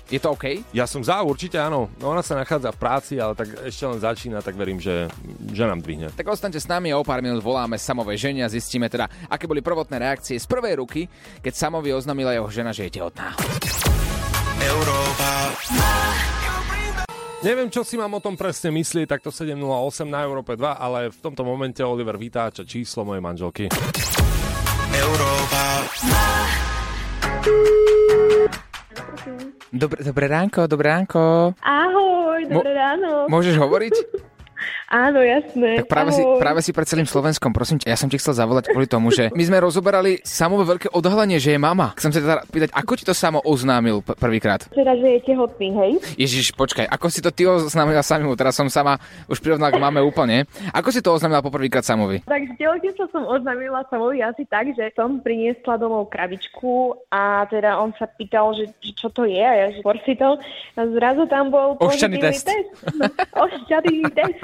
Je 0.06 0.22
to 0.22 0.38
OK? 0.38 0.62
Ja 0.70 0.86
som 0.86 1.02
za, 1.02 1.18
určite 1.26 1.58
áno. 1.58 1.90
No 1.98 2.14
ona 2.14 2.22
sa 2.22 2.38
nachádza 2.38 2.70
v 2.70 2.78
práci, 2.78 3.18
ale 3.18 3.34
tak 3.34 3.45
ešte 3.66 3.84
len 3.86 3.98
začína, 4.02 4.38
tak 4.42 4.58
verím, 4.58 4.82
že, 4.82 5.10
že 5.52 5.64
nám 5.64 5.82
dvihne. 5.82 6.10
Tak 6.14 6.26
ostaňte 6.26 6.58
s 6.58 6.68
nami 6.70 6.90
a 6.92 6.98
o 6.98 7.04
pár 7.06 7.22
minút 7.22 7.42
voláme 7.42 7.78
Samové 7.78 8.18
žene 8.18 8.42
a 8.42 8.52
zistíme 8.52 8.90
teda, 8.90 9.06
aké 9.30 9.46
boli 9.46 9.62
prvotné 9.62 9.96
reakcie 9.98 10.36
z 10.36 10.46
prvej 10.48 10.80
ruky, 10.82 11.06
keď 11.40 11.52
Samovi 11.54 11.94
oznámila 11.94 12.34
jeho 12.34 12.48
žena, 12.50 12.70
že 12.74 12.88
je 12.88 13.00
tehotná. 13.00 13.36
Neviem, 17.44 17.68
čo 17.70 17.84
si 17.86 17.94
mám 17.94 18.10
o 18.16 18.24
tom 18.24 18.34
presne 18.34 18.72
myslieť, 18.74 19.06
takto 19.06 19.30
708 19.30 20.08
na 20.08 20.24
Európe 20.24 20.58
2, 20.58 20.82
ale 20.82 21.12
v 21.12 21.18
tomto 21.20 21.46
momente 21.46 21.84
Oliver 21.84 22.16
vytáča 22.18 22.66
číslo 22.66 23.06
mojej 23.06 23.22
manželky. 23.22 23.64
Dobre, 29.72 29.98
dobré 30.04 30.26
ránko, 30.30 30.70
dobré 30.70 30.88
ránko. 30.94 31.52
Ahoj, 31.60 32.40
dobré 32.46 32.72
ráno. 32.72 33.26
Môžeš 33.26 33.58
hovoriť? 33.58 33.94
Áno, 34.86 35.20
jasné. 35.22 35.84
Tak 35.84 35.90
práve 35.90 36.10
si, 36.14 36.22
práve 36.22 36.60
si 36.62 36.70
pred 36.70 36.86
celým 36.86 37.08
Slovenskom, 37.08 37.50
prosím 37.50 37.82
ťa, 37.82 37.92
ja 37.92 37.98
som 37.98 38.08
ti 38.10 38.16
chcel 38.16 38.34
zavolať 38.36 38.70
kvôli 38.70 38.88
tomu, 38.88 39.10
že 39.10 39.30
my 39.34 39.42
sme 39.44 39.58
rozoberali 39.62 40.20
samové 40.22 40.66
veľké 40.66 40.92
odhalenie, 40.92 41.38
že 41.42 41.54
je 41.54 41.60
mama. 41.60 41.92
Chcem 41.98 42.10
sa 42.14 42.20
teda 42.22 42.36
pýtať, 42.48 42.70
ako 42.72 42.92
ti 42.96 43.04
to 43.04 43.14
samo 43.14 43.38
oznámil 43.42 44.02
prvýkrát? 44.02 44.66
Teda, 44.70 44.94
že 44.96 45.18
je 45.18 45.20
tehotný, 45.26 45.68
hej? 45.74 45.92
Ježiš, 46.16 46.54
počkaj, 46.54 46.86
ako 46.86 47.06
si 47.10 47.20
to 47.20 47.30
ty 47.30 47.46
oznámila 47.46 48.02
samimu? 48.02 48.38
Teraz 48.38 48.56
som 48.56 48.68
sama 48.70 48.98
už 49.26 49.38
prirovnala 49.42 49.74
k 49.74 49.82
máme 49.82 50.00
úplne. 50.02 50.46
Ako 50.72 50.90
si 50.90 51.02
to 51.02 51.14
oznámila 51.14 51.42
poprvýkrát 51.42 51.84
samovi? 51.84 52.22
Takže 52.24 52.52
tehotenstvo 52.58 53.06
som 53.12 53.22
oznámila 53.26 53.86
Samovi 53.86 54.20
asi 54.22 54.42
tak, 54.50 54.72
že 54.74 54.90
som 54.98 55.22
priniesla 55.22 55.78
domov 55.78 56.10
krabičku 56.10 56.96
a 57.12 57.46
teda 57.46 57.78
on 57.78 57.94
sa 57.96 58.10
pýtal, 58.10 58.52
že, 58.56 58.72
čo 58.96 59.08
to 59.12 59.24
je 59.28 59.38
a 59.40 59.54
ja 59.54 59.66
že 59.70 59.82
to. 60.16 60.30
A 60.76 60.80
zrazu 60.96 61.28
tam 61.28 61.50
bol 61.52 61.78
Ošťaný 61.78 62.18
pozitívny 62.18 62.24
test. 62.24 62.46
No, 62.96 63.04
ošťaný 63.46 63.96
test. 64.14 64.40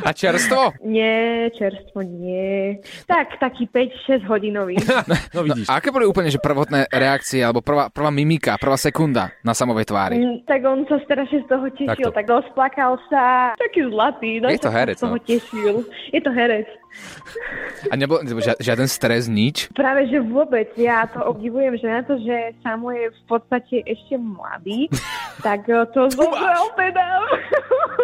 A 0.00 0.10
čerstvo? 0.10 0.72
Nie, 0.80 1.48
čerstvo 1.52 2.00
nie. 2.00 2.78
Tak, 3.04 3.38
taký 3.38 3.66
5-6 3.66 4.24
hodinový. 4.24 4.76
No 5.30 5.42
vidíš. 5.42 5.66
A 5.66 5.78
aké 5.78 5.90
boli 5.90 6.04
úplne 6.04 6.26
že 6.26 6.38
prvotné 6.38 6.86
reakcie, 6.88 7.40
alebo 7.40 7.60
prvá, 7.60 7.86
prvá 7.88 8.10
mimika, 8.10 8.56
prvá 8.56 8.74
sekunda 8.74 9.30
na 9.40 9.52
samovej 9.52 9.86
tvári? 9.86 10.16
Mm, 10.18 10.42
tak 10.42 10.60
on 10.62 10.82
sa 10.84 10.98
strašne 11.00 11.40
z 11.40 11.48
toho 11.48 11.66
tešil, 11.70 11.86
Takto. 11.88 12.10
tak 12.12 12.26
rozplakal 12.26 12.92
sa. 13.06 13.54
Taký 13.56 13.86
zlatý. 13.88 14.30
no 14.38 14.48
Je 14.48 14.58
to 14.58 14.70
herec, 14.70 14.96
Z 14.98 15.02
toho 15.02 15.16
no. 15.16 15.22
tešil. 15.22 15.74
Je 16.10 16.20
to 16.20 16.30
herec. 16.30 16.66
A 17.86 17.94
nebol 17.94 18.18
nebol 18.20 18.42
žia- 18.42 18.58
žiaden 18.58 18.90
stres, 18.90 19.30
nič? 19.30 19.70
Práve, 19.70 20.10
že 20.10 20.18
vôbec. 20.18 20.66
Ja 20.74 21.06
to 21.06 21.22
obdivujem, 21.22 21.78
že 21.78 21.86
na 21.86 22.02
to, 22.02 22.18
že 22.18 22.36
Samo 22.60 22.90
je 22.90 23.08
v 23.08 23.22
podstate 23.26 23.76
ešte 23.84 24.14
mladý, 24.16 24.90
tak 25.42 25.66
eh, 25.68 25.84
to 25.92 26.08
zobral 26.12 26.64
teda. 26.76 27.06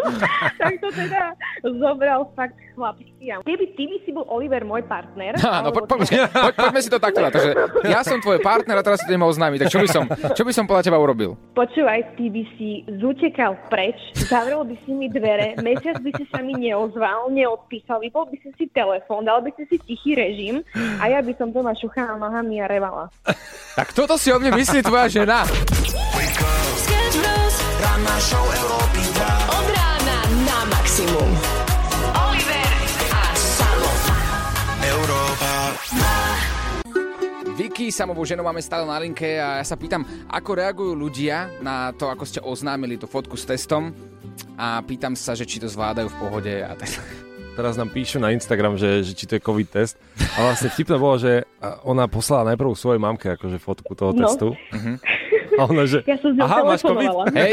tak 0.60 0.72
to 0.80 0.88
teda 0.92 1.22
zobral 1.62 2.28
fakt 2.36 2.56
chlapský. 2.76 3.24
A 3.32 3.40
Keby 3.40 3.64
ty 3.74 3.84
by 3.88 3.96
si 4.04 4.10
bol 4.12 4.28
Oliver 4.28 4.62
môj 4.62 4.84
partner. 4.84 5.32
Áno, 5.58 5.72
po, 5.72 5.88
po, 5.88 5.96
počkaj, 5.96 6.28
poď, 6.30 6.54
poďme 6.54 6.80
si 6.84 6.90
to 6.92 6.98
takto 7.00 7.20
dať. 7.24 7.32
Takže 7.32 7.52
ja 7.88 8.00
som 8.04 8.20
tvoj 8.20 8.38
partner 8.44 8.76
a 8.78 8.84
teraz 8.84 9.00
si 9.00 9.08
to 9.08 9.12
nemal 9.16 9.32
oznámiť. 9.32 9.66
Tak 9.66 9.72
čo 9.72 9.80
by 9.80 9.88
som, 9.88 10.04
čo 10.36 10.42
by 10.44 10.52
som 10.52 10.64
podľa 10.68 10.92
teba 10.92 11.00
urobil? 11.00 11.34
Počúvaj, 11.56 12.20
ty 12.20 12.28
by 12.28 12.42
si 12.60 12.84
zutekal 13.00 13.56
preč, 13.72 13.96
zavrel 14.28 14.62
by 14.68 14.76
si 14.84 14.92
mi 14.92 15.08
dvere, 15.08 15.56
mesiac 15.64 15.98
by 16.04 16.10
si 16.14 16.24
sa 16.28 16.44
mi 16.44 16.54
neozval, 16.54 17.32
neodpísal, 17.32 18.04
vypol 18.04 18.28
by 18.28 18.36
si 18.44 18.50
si 18.60 18.64
telefón, 18.70 19.24
dal 19.24 19.40
by 19.40 19.50
si 19.56 19.64
si 19.66 19.76
tichý 19.80 20.14
režim 20.14 20.60
a 21.00 21.08
ja 21.08 21.24
by 21.24 21.32
som 21.40 21.50
doma 21.50 21.72
šuchala 21.72 22.20
nohami 22.20 22.60
a 22.60 22.66
revala. 22.68 23.08
Tak 23.74 23.96
toto 23.96 24.20
si 24.20 24.30
o 24.30 24.38
mne 24.38 24.54
myslí 24.54 24.84
tvoja 24.84 25.08
žena. 25.08 25.44
Sketch 27.76 28.00
Bros. 28.00 28.32
Od 29.52 29.66
rána 29.68 30.16
na 30.48 30.58
maximum. 30.64 31.30
Oliver 32.16 32.72
a 33.12 33.22
Samo. 33.36 33.90
Vicky, 37.56 37.92
samovú 37.92 38.24
ženu 38.24 38.40
máme 38.40 38.60
stále 38.60 38.84
na 38.84 38.96
linke 38.96 39.36
a 39.36 39.60
ja 39.60 39.64
sa 39.64 39.76
pýtam, 39.76 40.04
ako 40.28 40.50
reagujú 40.56 40.92
ľudia 40.92 41.52
na 41.60 41.92
to, 41.92 42.08
ako 42.08 42.24
ste 42.24 42.40
oznámili 42.40 42.96
tú 42.96 43.04
fotku 43.04 43.36
s 43.36 43.44
testom 43.44 43.92
a 44.56 44.80
pýtam 44.80 45.12
sa, 45.12 45.36
že 45.36 45.44
či 45.44 45.60
to 45.60 45.68
zvládajú 45.68 46.08
v 46.08 46.16
pohode 46.16 46.54
a 46.56 46.72
tak. 46.72 46.88
Teraz 47.56 47.76
nám 47.76 47.88
píšu 47.88 48.20
na 48.20 48.32
Instagram, 48.32 48.76
že, 48.76 49.00
že 49.00 49.16
či 49.16 49.24
to 49.24 49.36
je 49.36 49.44
COVID 49.44 49.68
test. 49.68 49.96
A 50.36 50.44
vlastne 50.44 50.68
vtipné 50.68 50.96
bolo, 50.96 51.16
že 51.16 51.48
ona 51.84 52.04
poslala 52.04 52.52
najprv 52.52 52.72
svojej 52.72 53.00
mamke 53.00 53.32
akože 53.32 53.56
fotku 53.56 53.96
toho 53.96 54.12
No. 54.12 54.20
testu. 54.24 54.52
A 55.56 55.62
ona, 55.64 55.84
že 55.84 55.98
Ja 56.04 56.16
som 56.18 56.30
s 56.30 56.36
ňou 56.36 56.44
aha, 56.44 56.58
telefonovala. 56.62 57.24
Hej, 57.38 57.52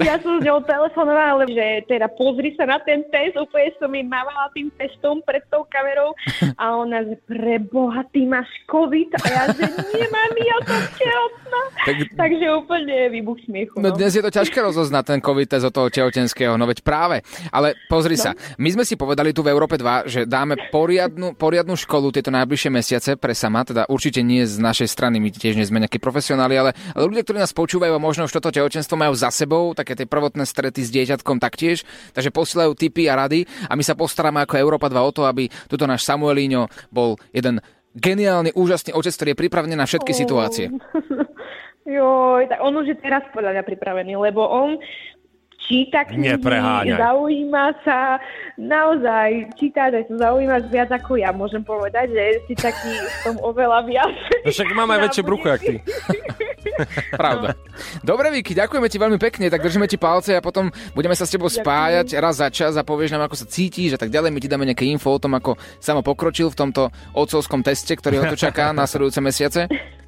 Ja 0.00 0.14
som 0.20 0.36
s 0.36 0.42
ňou 0.42 0.60
telefonovala, 0.62 1.44
že 1.46 1.66
teda 1.86 2.06
pozri 2.10 2.52
sa 2.54 2.64
na 2.64 2.78
ten 2.78 3.04
test, 3.08 3.36
úplne 3.36 3.72
som 3.76 3.88
jej 3.88 4.04
mávala 4.04 4.48
tým 4.52 4.68
testom 4.74 5.20
pred 5.22 5.40
tou 5.48 5.64
kamerou 5.66 6.12
a 6.56 6.64
ona, 6.76 7.00
že 7.02 7.16
preboha, 7.24 8.04
ty 8.10 8.24
máš 8.24 8.48
COVID 8.68 9.10
a 9.14 9.20
ja, 9.24 9.42
že 9.50 9.64
nemám, 9.66 10.32
ja 10.36 10.56
som 10.64 10.82
tehotná. 10.94 11.62
Tak- 11.80 12.12
Takže 12.12 12.46
úplne 12.52 12.96
výbuch 13.08 13.38
smiechu. 13.44 13.76
no 13.78 13.90
dnes 13.90 14.12
je 14.12 14.20
to 14.20 14.30
ťažké 14.30 14.58
rozoznať 14.60 15.04
ten 15.06 15.20
COVID 15.20 15.48
test 15.48 15.64
od 15.64 15.72
toho 15.72 15.88
tehotenského, 15.88 16.54
no 16.54 16.64
veď 16.64 16.84
práve. 16.84 17.22
Ale 17.48 17.78
pozri 17.88 18.14
sa, 18.14 18.36
my 18.56 18.68
sme 18.70 18.84
si 18.84 18.94
povedali 18.94 19.32
tu 19.32 19.40
v 19.40 19.50
Európe 19.50 19.80
2, 19.80 20.06
že 20.06 20.20
dáme 20.28 20.56
poriadnu, 20.68 21.32
poriadnu 21.34 21.74
školu 21.74 22.12
tieto 22.12 22.28
najbližšie 22.28 22.70
mesiace 22.70 23.10
pre 23.16 23.32
sama, 23.32 23.64
teda 23.64 23.88
určite 23.88 24.20
nie 24.20 24.44
z 24.44 24.60
našej 24.60 24.88
strany, 24.88 25.16
my 25.18 25.32
tiež 25.32 25.56
nie 25.56 25.64
sme 25.64 25.80
nejakí 25.80 25.96
profesionáli, 26.30 26.54
ale, 26.54 26.70
ale 26.94 27.04
ľudia, 27.10 27.26
ktorí 27.26 27.38
nás 27.42 27.50
počúvajú 27.50 27.90
a 27.90 27.98
možno 27.98 28.30
už 28.30 28.38
toto 28.38 28.54
tehotenstvo 28.54 28.94
majú 28.94 29.14
za 29.18 29.34
sebou, 29.34 29.74
také 29.74 29.98
tie 29.98 30.06
prvotné 30.06 30.46
strety 30.46 30.86
s 30.86 30.94
dieťatkom 30.94 31.42
taktiež, 31.42 31.82
takže 32.14 32.30
posielajú 32.30 32.78
tipy 32.78 33.10
a 33.10 33.18
rady 33.18 33.50
a 33.66 33.74
my 33.74 33.82
sa 33.82 33.98
postaráme 33.98 34.46
ako 34.46 34.54
Európa 34.54 34.86
2 34.86 34.94
o 34.94 35.10
to, 35.10 35.26
aby 35.26 35.50
tuto 35.66 35.90
náš 35.90 36.06
Samuelíňo 36.06 36.70
bol 36.94 37.18
jeden 37.34 37.58
geniálny, 37.98 38.54
úžasný 38.54 38.94
otec, 38.94 39.10
ktorý 39.10 39.28
je 39.34 39.40
pripravený 39.42 39.74
na 39.74 39.90
všetky 39.90 40.14
situácie. 40.14 40.70
Joj, 41.90 42.46
tak 42.46 42.62
on 42.62 42.78
už 42.78 42.94
je 42.94 42.96
teraz 43.02 43.26
podľa 43.34 43.58
mňa 43.58 43.62
pripravený, 43.66 44.14
lebo 44.14 44.46
on 44.46 44.78
číta 45.66 46.04
knihy, 46.08 46.36
Nepreháňaj. 46.36 46.98
zaujíma 46.98 47.66
sa, 47.84 48.18
naozaj 48.56 49.50
číta, 49.56 49.92
že 49.92 50.08
sa 50.08 50.30
zaujímaš 50.30 50.68
viac 50.72 50.90
ako 50.90 51.20
ja, 51.20 51.30
môžem 51.30 51.62
povedať, 51.62 52.12
že 52.12 52.24
si 52.48 52.54
taký 52.56 52.90
v 52.90 53.16
tom 53.24 53.36
oveľa 53.44 53.84
viac. 53.86 54.14
No 54.44 54.50
však 54.50 54.68
mám 54.72 54.90
aj 54.90 55.00
väčšie 55.10 55.22
brucho, 55.22 55.46
jak 55.48 55.62
ty. 55.62 55.74
Pravda. 57.20 57.56
Dobre, 58.00 58.32
Viki, 58.32 58.52
ďakujeme 58.56 58.88
ti 58.88 58.98
veľmi 59.00 59.18
pekne, 59.20 59.52
tak 59.52 59.64
držíme 59.64 59.88
ti 59.88 59.96
palce 59.96 60.36
a 60.36 60.44
potom 60.44 60.68
budeme 60.92 61.16
sa 61.16 61.24
s 61.24 61.32
tebou 61.32 61.48
spájať 61.48 62.16
raz 62.20 62.40
za 62.40 62.48
čas 62.48 62.76
a 62.76 62.84
povieš 62.84 63.16
nám, 63.16 63.28
ako 63.28 63.36
sa 63.36 63.46
cítiš 63.48 63.96
a 63.96 64.00
tak 64.00 64.12
ďalej. 64.12 64.32
My 64.32 64.40
ti 64.40 64.48
dáme 64.48 64.64
nejaké 64.68 64.88
info 64.88 65.16
o 65.16 65.22
tom, 65.22 65.36
ako 65.36 65.56
samo 65.80 66.00
pokročil 66.00 66.52
v 66.52 66.58
tomto 66.58 66.88
otcovskom 67.12 67.60
teste, 67.64 67.92
ktorý 67.96 68.24
ho 68.24 68.24
tu 68.32 68.36
čaká 68.36 68.72
nasledujúce 68.76 69.20
mesiace. 69.20 69.60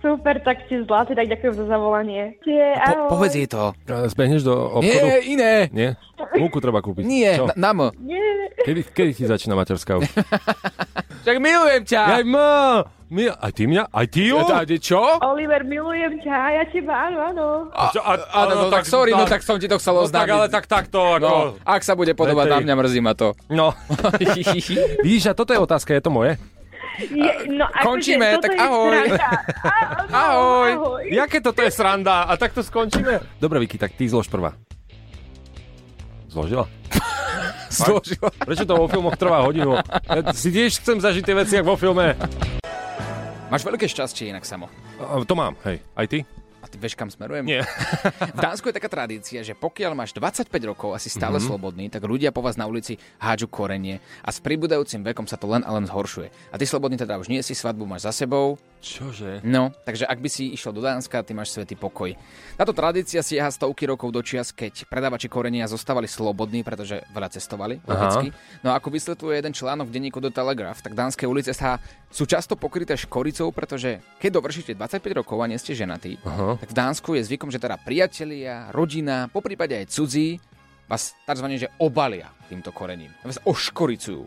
Super, 0.03 0.43
tak 0.43 0.67
si 0.67 0.83
zlatý, 0.83 1.15
tak 1.15 1.31
ďakujem 1.31 1.55
za 1.55 1.65
zavolanie. 1.71 2.35
Tie, 2.43 2.75
ahoj. 2.75 3.07
Po, 3.07 3.23
povedz 3.23 3.39
jej 3.39 3.47
to. 3.47 3.71
A 3.87 4.11
Zbehneš 4.11 4.43
do 4.43 4.83
obchodu? 4.83 5.07
Nie, 5.07 5.15
iné. 5.23 5.53
Nie? 5.71 5.89
Múku 6.35 6.59
treba 6.59 6.83
kúpiť. 6.83 7.07
Nie, 7.07 7.39
Čo? 7.39 7.47
na, 7.55 7.55
na 7.55 7.71
M. 7.71 7.81
Nie. 8.03 8.19
Kedy, 8.67 8.81
kedy 8.91 9.11
ti 9.15 9.25
začína 9.31 9.55
materská 9.55 10.03
už? 10.03 10.11
Však 11.23 11.37
milujem 11.39 11.83
ťa. 11.87 12.03
Aj 12.19 12.23
m, 12.27 12.35
my, 13.15 13.23
aj 13.31 13.53
ty 13.55 13.71
mňa? 13.71 13.83
Aj 13.95 14.07
ty 14.11 14.27
ju? 14.27 14.43
Ja, 14.43 14.67
tá- 14.67 14.67
čo? 14.67 14.99
Oliver, 15.23 15.63
milujem 15.63 16.19
ťa, 16.19 16.35
ja 16.51 16.65
teba, 16.67 17.07
áno, 17.07 17.19
áno. 17.23 17.47
A, 17.71 17.95
a, 17.95 18.13
Áno, 18.43 18.53
no, 18.57 18.75
tak 18.75 18.89
sorry, 18.89 19.15
no 19.15 19.23
tak 19.29 19.47
som 19.47 19.61
ti 19.61 19.71
to 19.71 19.79
chcel 19.79 19.95
no, 19.95 20.09
tak, 20.09 20.27
oznámiť. 20.27 20.31
ale 20.35 20.47
tak 20.51 20.65
takto, 20.67 20.99
ako... 21.21 21.29
No, 21.29 21.35
ak 21.63 21.83
sa 21.87 21.95
bude 21.95 22.17
podobať 22.17 22.47
na 22.49 22.59
mňa, 22.59 22.75
mrzí 22.75 23.01
ma 23.05 23.15
to. 23.15 23.39
No. 23.53 23.71
Vidíš, 25.07 25.31
a 25.31 25.37
toto 25.37 25.55
je 25.55 25.61
otázka, 25.63 25.95
je 25.95 26.03
to 26.03 26.11
moje? 26.11 26.41
Je, 26.99 27.33
no, 27.49 27.65
akože 27.65 27.85
končíme, 27.85 28.29
tak 28.37 28.53
ahoj. 28.55 28.93
áno, 28.93 29.17
Ahoj. 30.29 30.71
ahoj. 30.77 31.03
Jaké 31.09 31.41
toto 31.41 31.65
je 31.65 31.73
sranda? 31.73 32.29
A 32.29 32.37
takto 32.37 32.61
skončíme? 32.61 33.21
Dobre, 33.41 33.61
Vicky, 33.61 33.81
tak 33.81 33.97
ty 33.97 34.05
zlož 34.05 34.29
prvá. 34.29 34.53
Zložila? 36.29 36.69
Zložila. 37.73 38.29
Prečo 38.45 38.65
to 38.69 38.77
vo 38.77 38.89
filmoch 38.89 39.17
trvá 39.17 39.41
hodinu? 39.45 39.81
Ja 40.05 40.21
si 40.37 40.53
tiež 40.53 40.81
chcem 40.81 41.01
zažiť 41.01 41.25
tie 41.25 41.37
veci, 41.37 41.55
ako 41.57 41.77
vo 41.77 41.79
filme. 41.81 42.13
Máš 43.49 43.65
veľké 43.65 43.85
šťastie 43.85 44.33
inak, 44.33 44.45
Samo. 44.49 44.69
A, 45.01 45.21
to 45.25 45.35
mám, 45.37 45.57
hej. 45.69 45.81
Aj 45.93 46.09
ty? 46.09 46.25
Vieš, 46.83 46.99
kam 46.99 47.07
smerujem? 47.07 47.47
Nie. 47.47 47.63
V 48.35 48.41
Dánsku 48.43 48.67
je 48.67 48.75
taká 48.75 48.91
tradícia, 48.91 49.39
že 49.41 49.55
pokiaľ 49.55 49.95
máš 49.95 50.11
25 50.19 50.51
rokov 50.67 50.91
a 50.91 50.99
si 50.99 51.07
stále 51.07 51.39
Mhm. 51.39 51.39
mm-hmm. 51.39 51.47
slobodný, 51.47 51.85
tak 51.87 52.03
ľudia 52.03 52.35
po 52.35 52.43
vás 52.43 52.59
na 52.59 52.67
ulici 52.67 52.99
hádžu 53.23 53.47
korenie 53.47 54.03
a 54.21 54.35
s 54.35 54.43
pribúdajúcim 54.43 55.07
vekom 55.07 55.31
sa 55.31 55.39
to 55.39 55.47
len 55.47 55.63
a 55.63 55.71
len 55.71 55.87
zhoršuje. 55.87 56.35
A 56.51 56.59
ty 56.59 56.67
slobodný 56.67 56.99
teda 56.99 57.23
už 57.23 57.31
nie 57.31 57.39
si, 57.39 57.55
svadbu 57.55 57.87
máš 57.87 58.03
za 58.03 58.27
sebou, 58.27 58.59
Čože? 58.83 59.47
No, 59.47 59.71
takže 59.87 60.11
ak 60.11 60.19
by 60.19 60.27
si 60.27 60.51
išiel 60.51 60.75
do 60.75 60.83
Dánska, 60.83 61.23
ty 61.23 61.31
máš 61.39 61.55
svetý 61.55 61.79
pokoj. 61.79 62.11
Táto 62.59 62.75
tradícia 62.75 63.23
siaha 63.23 63.47
stovky 63.55 63.87
rokov 63.87 64.11
do 64.11 64.19
čias, 64.27 64.51
keď 64.51 64.91
predávači 64.91 65.31
korenia 65.31 65.71
zostávali 65.71 66.11
slobodní, 66.11 66.67
pretože 66.67 67.07
veľa 67.15 67.31
cestovali, 67.31 67.79
logicky. 67.87 68.35
No 68.67 68.75
a 68.75 68.83
ako 68.83 68.91
vysvetľuje 68.91 69.39
jeden 69.39 69.55
článok 69.55 69.87
v 69.87 69.95
denníku 69.95 70.19
The 70.19 70.35
Telegraph, 70.35 70.83
tak 70.83 70.99
dánske 70.99 71.31
ulice 71.31 71.55
sa 71.55 71.79
sú 72.11 72.27
často 72.27 72.59
pokryté 72.59 72.99
škoricou, 72.99 73.55
pretože 73.55 74.03
keď 74.19 74.43
dovršíte 74.43 74.75
25 74.75 75.21
rokov 75.23 75.39
a 75.39 75.47
nie 75.47 75.63
ste 75.63 75.79
ženatí, 75.79 76.19
Aha. 76.27 76.59
tak 76.59 76.75
v 76.75 76.77
Dánsku 76.77 77.15
je 77.15 77.23
zvykom, 77.23 77.55
že 77.55 77.63
teda 77.63 77.79
priatelia, 77.79 78.75
rodina, 78.75 79.31
po 79.31 79.39
prípade 79.39 79.79
aj 79.79 79.95
cudzí, 79.95 80.43
vás 80.91 81.15
tzv. 81.23 81.47
že 81.55 81.71
obalia 81.79 82.35
týmto 82.51 82.75
korením. 82.75 83.15
Vás 83.23 83.39
oškoricujú. 83.47 84.27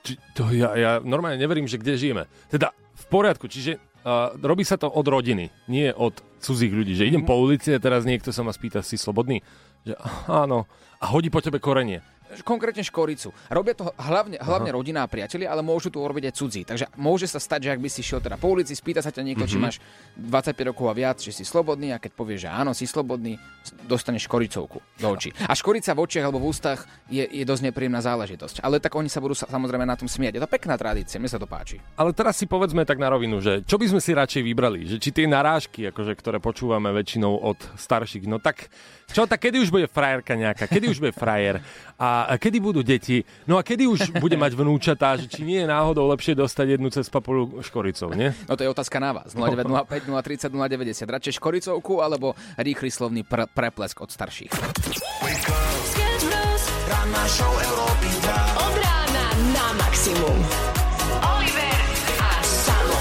Či, 0.00 0.16
to 0.32 0.48
ja, 0.50 0.72
ja 0.74 0.90
normálne 1.04 1.36
neverím, 1.36 1.68
že 1.68 1.76
kde 1.76 1.98
žijeme. 2.00 2.24
Teda 2.48 2.72
v 2.96 3.04
poriadku, 3.12 3.46
čiže 3.46 3.76
uh, 3.76 4.32
robí 4.40 4.64
sa 4.64 4.80
to 4.80 4.88
od 4.88 5.04
rodiny, 5.04 5.52
nie 5.68 5.92
od 5.92 6.16
cudzích 6.40 6.72
ľudí. 6.72 6.96
Že 6.96 7.08
idem 7.12 7.22
po 7.28 7.36
ulici 7.36 7.76
a 7.76 7.82
teraz 7.82 8.08
niekto 8.08 8.32
sa 8.32 8.40
ma 8.40 8.56
spýta, 8.56 8.80
si 8.80 8.96
slobodný? 8.96 9.44
Že 9.84 9.94
áno. 10.32 10.64
A 10.96 11.12
hodí 11.12 11.28
po 11.28 11.44
tebe 11.44 11.60
korenie. 11.60 12.00
Konkrétne 12.42 12.82
škoricu. 12.82 13.30
Robia 13.48 13.74
to 13.76 13.90
hlavne, 13.96 14.38
hlavne 14.40 14.70
rodina 14.74 15.04
a 15.04 15.10
priatelia, 15.10 15.50
ale 15.50 15.62
môžu 15.62 15.88
to 15.88 16.02
urobiť 16.02 16.30
aj 16.30 16.34
cudzí. 16.34 16.62
Takže 16.66 16.90
môže 16.98 17.26
sa 17.30 17.38
stať, 17.38 17.70
že 17.70 17.72
ak 17.74 17.80
by 17.80 17.88
si 17.90 18.02
šiel 18.02 18.20
teda 18.20 18.36
po 18.36 18.52
ulici, 18.52 18.74
spýta 18.74 19.00
sa 19.00 19.14
ťa 19.14 19.22
niekto, 19.22 19.46
mm-hmm. 19.46 19.60
či 19.60 19.80
máš 19.80 19.82
25 20.18 20.70
rokov 20.72 20.86
a 20.90 20.94
viac, 20.94 21.18
že 21.22 21.32
si 21.32 21.44
slobodný 21.46 21.94
a 21.94 22.02
keď 22.02 22.12
povieš, 22.14 22.40
že 22.46 22.50
áno, 22.50 22.70
si 22.74 22.84
slobodný, 22.84 23.38
dostaneš 23.86 24.26
škoricovku 24.26 24.78
do 24.98 25.08
očí. 25.10 25.30
A 25.46 25.54
škorica 25.54 25.94
v 25.94 26.02
očiach 26.02 26.24
alebo 26.26 26.42
v 26.42 26.48
ústach 26.50 26.86
je, 27.06 27.22
je 27.22 27.44
dosť 27.46 27.70
nepríjemná 27.70 28.02
záležitosť. 28.02 28.62
Ale 28.62 28.82
tak 28.82 28.94
oni 28.94 29.10
sa 29.10 29.22
budú 29.22 29.34
sa, 29.34 29.46
samozrejme 29.46 29.86
na 29.86 29.94
tom 29.98 30.10
smiať. 30.10 30.38
Je 30.38 30.42
to 30.42 30.50
pekná 30.50 30.74
tradícia, 30.74 31.22
mne 31.22 31.30
sa 31.30 31.38
to 31.38 31.46
páči. 31.46 31.78
Ale 31.98 32.10
teraz 32.14 32.38
si 32.38 32.46
povedzme 32.50 32.82
tak 32.82 32.98
na 32.98 33.10
rovinu, 33.10 33.38
že 33.38 33.62
čo 33.62 33.78
by 33.78 33.86
sme 33.90 34.00
si 34.02 34.10
radšej 34.14 34.42
vybrali? 34.42 34.86
Že 34.86 34.96
či 34.98 35.10
tie 35.14 35.26
narážky, 35.26 35.90
akože, 35.90 36.12
ktoré 36.18 36.38
počúvame 36.42 36.90
väčšinou 36.90 37.38
od 37.42 37.58
starších, 37.78 38.26
no 38.26 38.42
tak 38.42 38.68
čo, 39.10 39.22
tak 39.26 39.38
kedy 39.38 39.62
už 39.62 39.70
bude 39.70 39.86
frajerka 39.86 40.34
nejaká, 40.34 40.66
kedy 40.66 40.90
už 40.90 40.98
bude 40.98 41.14
frajer 41.14 41.62
a, 41.94 42.25
a 42.26 42.34
kedy 42.36 42.58
budú 42.58 42.82
deti? 42.82 43.22
No 43.46 43.56
a 43.56 43.62
kedy 43.62 43.86
už 43.86 44.18
bude 44.18 44.34
mať 44.34 44.58
vnúčatá? 44.58 45.14
Že 45.14 45.26
či 45.30 45.40
nie 45.46 45.62
je 45.62 45.68
náhodou 45.70 46.10
lepšie 46.10 46.34
dostať 46.34 46.76
jednu 46.76 46.90
cez 46.90 47.06
papulu 47.06 47.62
škoricov, 47.62 48.12
nie? 48.18 48.34
No 48.50 48.58
to 48.58 48.66
je 48.66 48.70
otázka 48.70 48.98
na 48.98 49.14
vás. 49.14 49.32
0905, 49.32 50.10
030, 50.10 50.50
090. 50.50 51.06
Radšej 51.06 51.32
škoricovku 51.38 52.02
alebo 52.02 52.34
rýchly 52.58 52.90
slovný 52.90 53.22
pr- 53.22 53.46
preplesk 53.46 54.02
od 54.02 54.10
starších. 54.10 54.50
Ranná 56.86 57.24
show 57.30 57.54
maximum. 60.06 60.38
Oliver 61.34 61.78
a 62.20 62.32
Samo. 62.42 62.98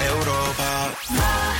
Európa 0.00 0.70
2. 1.10 1.55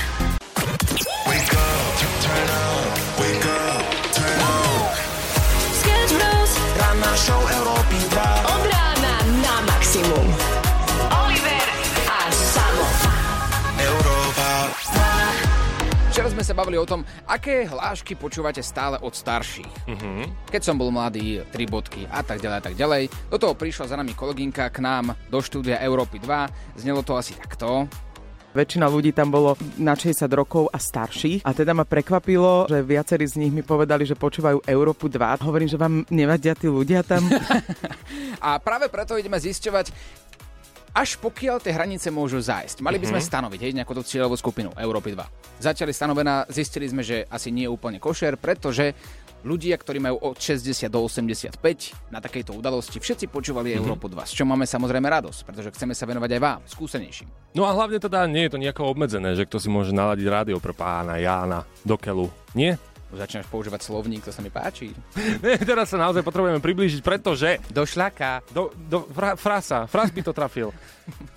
show 7.26 7.42
Európy 7.42 7.98
2. 8.14 8.54
Od 8.54 8.62
rána 8.70 9.14
na 9.42 9.54
maximum. 9.66 10.26
Oliver 11.10 11.66
a 12.06 12.18
Samo. 12.30 12.86
Európa. 13.82 14.50
Včera 16.14 16.30
sme 16.30 16.46
sa 16.46 16.54
bavili 16.54 16.78
o 16.78 16.86
tom, 16.86 17.02
aké 17.26 17.66
hlášky 17.66 18.14
počúvate 18.14 18.62
stále 18.62 19.02
od 19.02 19.10
starších. 19.10 19.90
Mm-hmm. 19.90 20.54
Keď 20.54 20.62
som 20.62 20.78
bol 20.78 20.94
mladý, 20.94 21.42
tri 21.50 21.66
bodky 21.66 22.06
a 22.06 22.22
tak 22.22 22.38
ďalej 22.38 22.56
a 22.56 22.62
tak 22.62 22.78
ďalej. 22.78 23.10
Do 23.26 23.42
toho 23.42 23.58
prišla 23.58 23.90
za 23.90 23.98
nami 23.98 24.14
kolegynka 24.14 24.70
k 24.70 24.78
nám 24.78 25.18
do 25.26 25.42
štúdia 25.42 25.82
Európy 25.82 26.22
2. 26.22 26.78
Znelo 26.78 27.02
to 27.02 27.18
asi 27.18 27.34
takto. 27.34 27.90
Väčšina 28.56 28.88
ľudí 28.88 29.12
tam 29.12 29.28
bolo 29.28 29.52
na 29.76 29.92
60 29.92 30.24
rokov 30.32 30.72
a 30.72 30.80
starších 30.80 31.44
a 31.44 31.52
teda 31.52 31.76
ma 31.76 31.84
prekvapilo, 31.84 32.64
že 32.72 32.80
viacerí 32.80 33.28
z 33.28 33.36
nich 33.44 33.52
mi 33.52 33.60
povedali, 33.60 34.08
že 34.08 34.16
počúvajú 34.16 34.64
Európu 34.64 35.12
2. 35.12 35.44
Hovorím, 35.44 35.68
že 35.68 35.76
vám 35.76 36.08
nevadia 36.08 36.56
tí 36.56 36.64
ľudia 36.64 37.04
tam. 37.04 37.28
A 38.46 38.56
práve 38.56 38.88
preto 38.88 39.16
ideme 39.16 39.36
zisťovať, 39.36 39.92
až 40.96 41.20
pokiaľ 41.20 41.60
tie 41.60 41.76
hranice 41.76 42.08
môžu 42.08 42.40
zájsť. 42.40 42.80
Mali 42.80 42.96
by 42.96 43.12
sme 43.12 43.20
stanoviť 43.20 43.60
hej, 43.60 43.72
nejakú 43.76 43.92
tú 43.92 44.00
cieľovú 44.00 44.40
skupinu 44.40 44.72
Európy 44.80 45.12
2. 45.12 45.60
Zatiaľ 45.60 45.92
je 45.92 46.00
stanovená, 46.00 46.34
zistili 46.48 46.88
sme, 46.88 47.04
že 47.04 47.28
asi 47.28 47.52
nie 47.52 47.68
je 47.68 47.74
úplne 47.76 48.00
košer, 48.00 48.40
pretože 48.40 48.96
ľudia, 49.44 49.76
ktorí 49.76 49.98
majú 50.00 50.16
od 50.22 50.38
60 50.38 50.88
do 50.88 51.04
85 51.04 51.58
na 52.08 52.22
takejto 52.22 52.56
udalosti, 52.56 52.96
všetci 53.02 53.28
počúvali 53.28 53.74
Európu 53.74 54.08
2, 54.08 54.22
s 54.24 54.32
čom 54.32 54.48
máme 54.48 54.64
samozrejme 54.64 55.04
radosť, 55.04 55.40
pretože 55.44 55.72
chceme 55.76 55.92
sa 55.92 56.08
venovať 56.08 56.30
aj 56.36 56.40
vám, 56.40 56.60
skúsenejším. 56.64 57.28
No 57.52 57.68
a 57.68 57.74
hlavne 57.74 58.00
teda 58.00 58.24
nie 58.30 58.48
je 58.48 58.52
to 58.56 58.62
nejako 58.62 58.88
obmedzené, 58.88 59.36
že 59.36 59.44
kto 59.44 59.60
si 59.60 59.68
môže 59.68 59.92
naladiť 59.92 60.26
rádio 60.30 60.56
pre 60.62 60.72
pána 60.72 61.20
Jána 61.20 61.68
do 61.84 61.98
keľu. 62.00 62.32
Nie? 62.56 62.80
Začínaš 63.14 63.46
používať 63.46 63.86
slovník, 63.86 64.26
to 64.26 64.34
sa 64.34 64.42
mi 64.42 64.50
páči. 64.50 64.90
Nie, 65.44 65.62
teraz 65.62 65.94
sa 65.94 65.98
naozaj 65.98 66.26
potrebujeme 66.26 66.58
priblížiť, 66.58 67.06
pretože 67.06 67.62
Do 67.70 67.86
šľaka. 67.86 68.42
do, 68.50 68.74
do 68.74 69.06
fra, 69.06 69.38
frasa, 69.38 69.86
fras 69.86 70.10
by 70.10 70.20
to 70.26 70.32
trafil. 70.34 70.74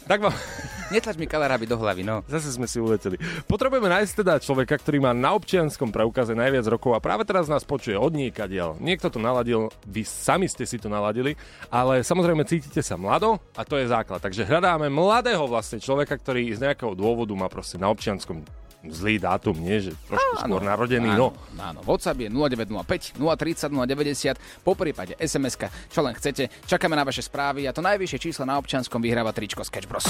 Tak 0.09 0.25
vám, 0.25 0.33
Netlač 0.93 1.21
mi 1.21 1.29
kalaráby 1.29 1.69
do 1.69 1.77
hlavy, 1.77 2.01
no. 2.01 2.25
zase 2.25 2.49
sme 2.49 2.65
si 2.65 2.81
uleteli. 2.81 3.21
Potrebujeme 3.45 3.85
nájsť 3.85 4.25
teda 4.25 4.41
človeka, 4.41 4.81
ktorý 4.81 4.97
má 4.97 5.13
na 5.13 5.37
občianskom 5.37 5.93
preukaze 5.93 6.33
najviac 6.33 6.65
rokov 6.65 6.97
a 6.97 7.03
práve 7.03 7.29
teraz 7.29 7.45
nás 7.45 7.61
počuje 7.61 7.93
od 7.93 8.17
niekadiaľ. 8.17 8.81
Niekto 8.81 9.13
to 9.13 9.21
naladil, 9.21 9.69
vy 9.85 10.01
sami 10.01 10.49
ste 10.49 10.65
si 10.65 10.81
to 10.81 10.89
naladili, 10.89 11.37
ale 11.69 12.01
samozrejme 12.01 12.41
cítite 12.49 12.81
sa 12.81 12.97
mlado 12.97 13.37
a 13.53 13.61
to 13.61 13.77
je 13.77 13.85
základ. 13.85 14.17
Takže 14.17 14.49
hľadáme 14.49 14.89
mladého 14.89 15.45
vlastne 15.45 15.77
človeka, 15.77 16.17
ktorý 16.17 16.49
z 16.57 16.65
nejakého 16.65 16.97
dôvodu 16.97 17.37
má 17.37 17.45
proste 17.45 17.77
na 17.77 17.93
občianskom 17.93 18.41
zlý 18.87 19.19
dátum, 19.19 19.59
nie, 19.59 19.83
že 19.83 19.91
trošku 20.07 20.35
skôr 20.39 20.63
narodený, 20.63 21.11
no. 21.11 21.35
Áno, 21.59 21.83
WhatsApp 21.83 22.23
je 22.23 22.29
0905 22.31 23.19
030 23.19 23.75
090, 23.75 24.63
po 24.63 24.71
prípade 24.75 25.19
sms 25.19 25.55
čo 25.91 25.99
len 25.99 26.15
chcete. 26.15 26.47
Čakáme 26.63 26.95
na 26.95 27.03
vaše 27.03 27.19
správy 27.19 27.67
a 27.67 27.75
to 27.75 27.83
najvyššie 27.83 28.19
číslo 28.19 28.47
na 28.47 28.55
občanskom 28.55 29.03
vyhráva 29.03 29.35
tričko 29.35 29.67
Sketch 29.67 29.87
Bros. 29.91 30.07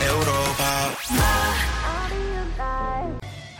Európa. 0.00 0.72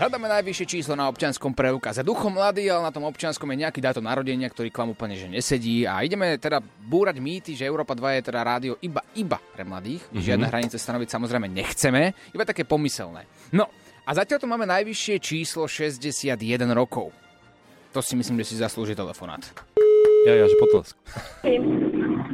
Hľadáme 0.02 0.26
najvyššie 0.26 0.66
číslo 0.66 0.98
na 0.98 1.06
občianskom 1.06 1.54
preukaze. 1.54 2.02
Duchom 2.02 2.34
mladý, 2.34 2.66
ale 2.66 2.82
na 2.82 2.90
tom 2.90 3.06
občianskom 3.06 3.46
je 3.54 3.62
nejaký 3.62 3.78
dátum 3.78 4.02
narodenia, 4.02 4.50
ktorý 4.50 4.66
k 4.66 4.82
vám 4.82 4.98
úplne 4.98 5.14
že 5.14 5.30
nesedí. 5.30 5.86
A 5.86 6.02
ideme 6.02 6.34
teda 6.42 6.58
búrať 6.58 7.22
mýty, 7.22 7.54
že 7.54 7.70
Európa 7.70 7.94
2 7.94 8.18
je 8.18 8.22
teda 8.26 8.42
rádio 8.42 8.74
iba, 8.82 8.98
iba 9.14 9.38
pre 9.38 9.62
mladých. 9.62 10.02
Mm-hmm. 10.10 10.26
Žiadne 10.26 10.46
hranice 10.50 10.76
stanoviť 10.82 11.06
samozrejme 11.06 11.46
nechceme, 11.46 12.18
iba 12.34 12.42
také 12.42 12.66
pomyselné. 12.66 13.30
No, 13.54 13.70
a 14.02 14.10
zatiaľ 14.10 14.42
tu 14.42 14.50
máme 14.50 14.66
najvyššie 14.66 15.22
číslo 15.22 15.70
61 15.70 16.34
rokov. 16.74 17.14
To 17.94 18.02
si 18.02 18.18
myslím, 18.18 18.42
že 18.42 18.50
si 18.50 18.54
zaslúži 18.58 18.98
telefonát. 18.98 19.46
Ja, 20.26 20.34
ja, 20.34 20.50
že 20.50 20.58
potlesk. 20.58 20.98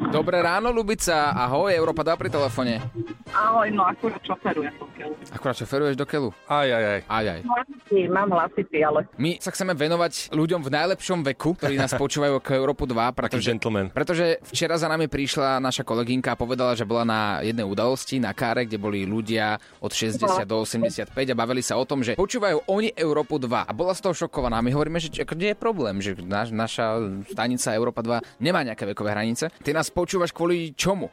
Dobré 0.09 0.41
ráno, 0.41 0.73
Lubica. 0.73 1.37
Ahoj, 1.37 1.69
Európa 1.69 2.01
2 2.01 2.17
pri 2.17 2.33
telefóne. 2.33 2.81
Ahoj, 3.29 3.69
no 3.69 3.85
akurát 3.85 4.25
šoferujem. 4.25 4.73
keľu. 4.97 5.15
Akurát 5.31 5.57
šoferuješ 5.61 5.95
do 6.01 6.07
keľu? 6.09 6.29
Aj, 6.49 6.65
aj, 6.65 6.85
aj. 6.85 7.01
Aj, 7.05 7.25
aj. 7.29 7.41
Hlasitý, 7.45 8.01
mám 8.09 8.33
hlasitý, 8.33 8.79
ale 8.81 9.05
My 9.21 9.37
sa 9.37 9.53
chceme 9.53 9.77
venovať 9.77 10.33
ľuďom 10.33 10.65
v 10.65 10.71
najlepšom 10.73 11.21
veku, 11.29 11.61
ktorí 11.61 11.77
nás 11.77 11.93
počúvajú 11.93 12.41
ako 12.41 12.51
Európu 12.57 12.89
2, 12.89 12.97
Taký 12.97 13.17
pretože, 13.21 13.49
gentleman. 13.53 13.87
pretože 13.93 14.41
včera 14.49 14.81
za 14.81 14.89
nami 14.89 15.13
prišla 15.13 15.61
naša 15.61 15.85
kolegynka 15.85 16.33
a 16.33 16.41
povedala, 16.41 16.73
že 16.73 16.89
bola 16.89 17.05
na 17.05 17.21
jednej 17.45 17.69
udalosti 17.69 18.17
na 18.17 18.33
káre, 18.33 18.65
kde 18.65 18.81
boli 18.81 19.05
ľudia 19.05 19.61
od 19.85 19.93
60 19.93 20.25
do 20.49 20.65
85 20.65 21.13
a 21.13 21.37
bavili 21.37 21.61
sa 21.61 21.77
o 21.77 21.85
tom, 21.85 22.01
že 22.01 22.17
počúvajú 22.17 22.65
oni 22.65 22.97
Európu 22.97 23.37
2 23.37 23.69
a 23.69 23.73
bola 23.77 23.93
z 23.93 24.09
toho 24.09 24.17
šokovaná. 24.17 24.65
My 24.65 24.73
hovoríme, 24.73 24.97
že 24.97 25.13
nie 25.37 25.53
je 25.53 25.59
problém, 25.59 26.01
že 26.01 26.17
naš, 26.25 26.49
naša 26.49 26.97
stanica 27.29 27.77
Európa 27.77 28.01
2 28.01 28.41
nemá 28.41 28.65
nejaké 28.65 28.89
vekové 28.89 29.13
hranice. 29.13 29.53
Ty 29.61 29.77
nás 29.77 29.93
počúvaš 29.99 30.31
kvôli 30.31 30.71
čomu? 30.79 31.11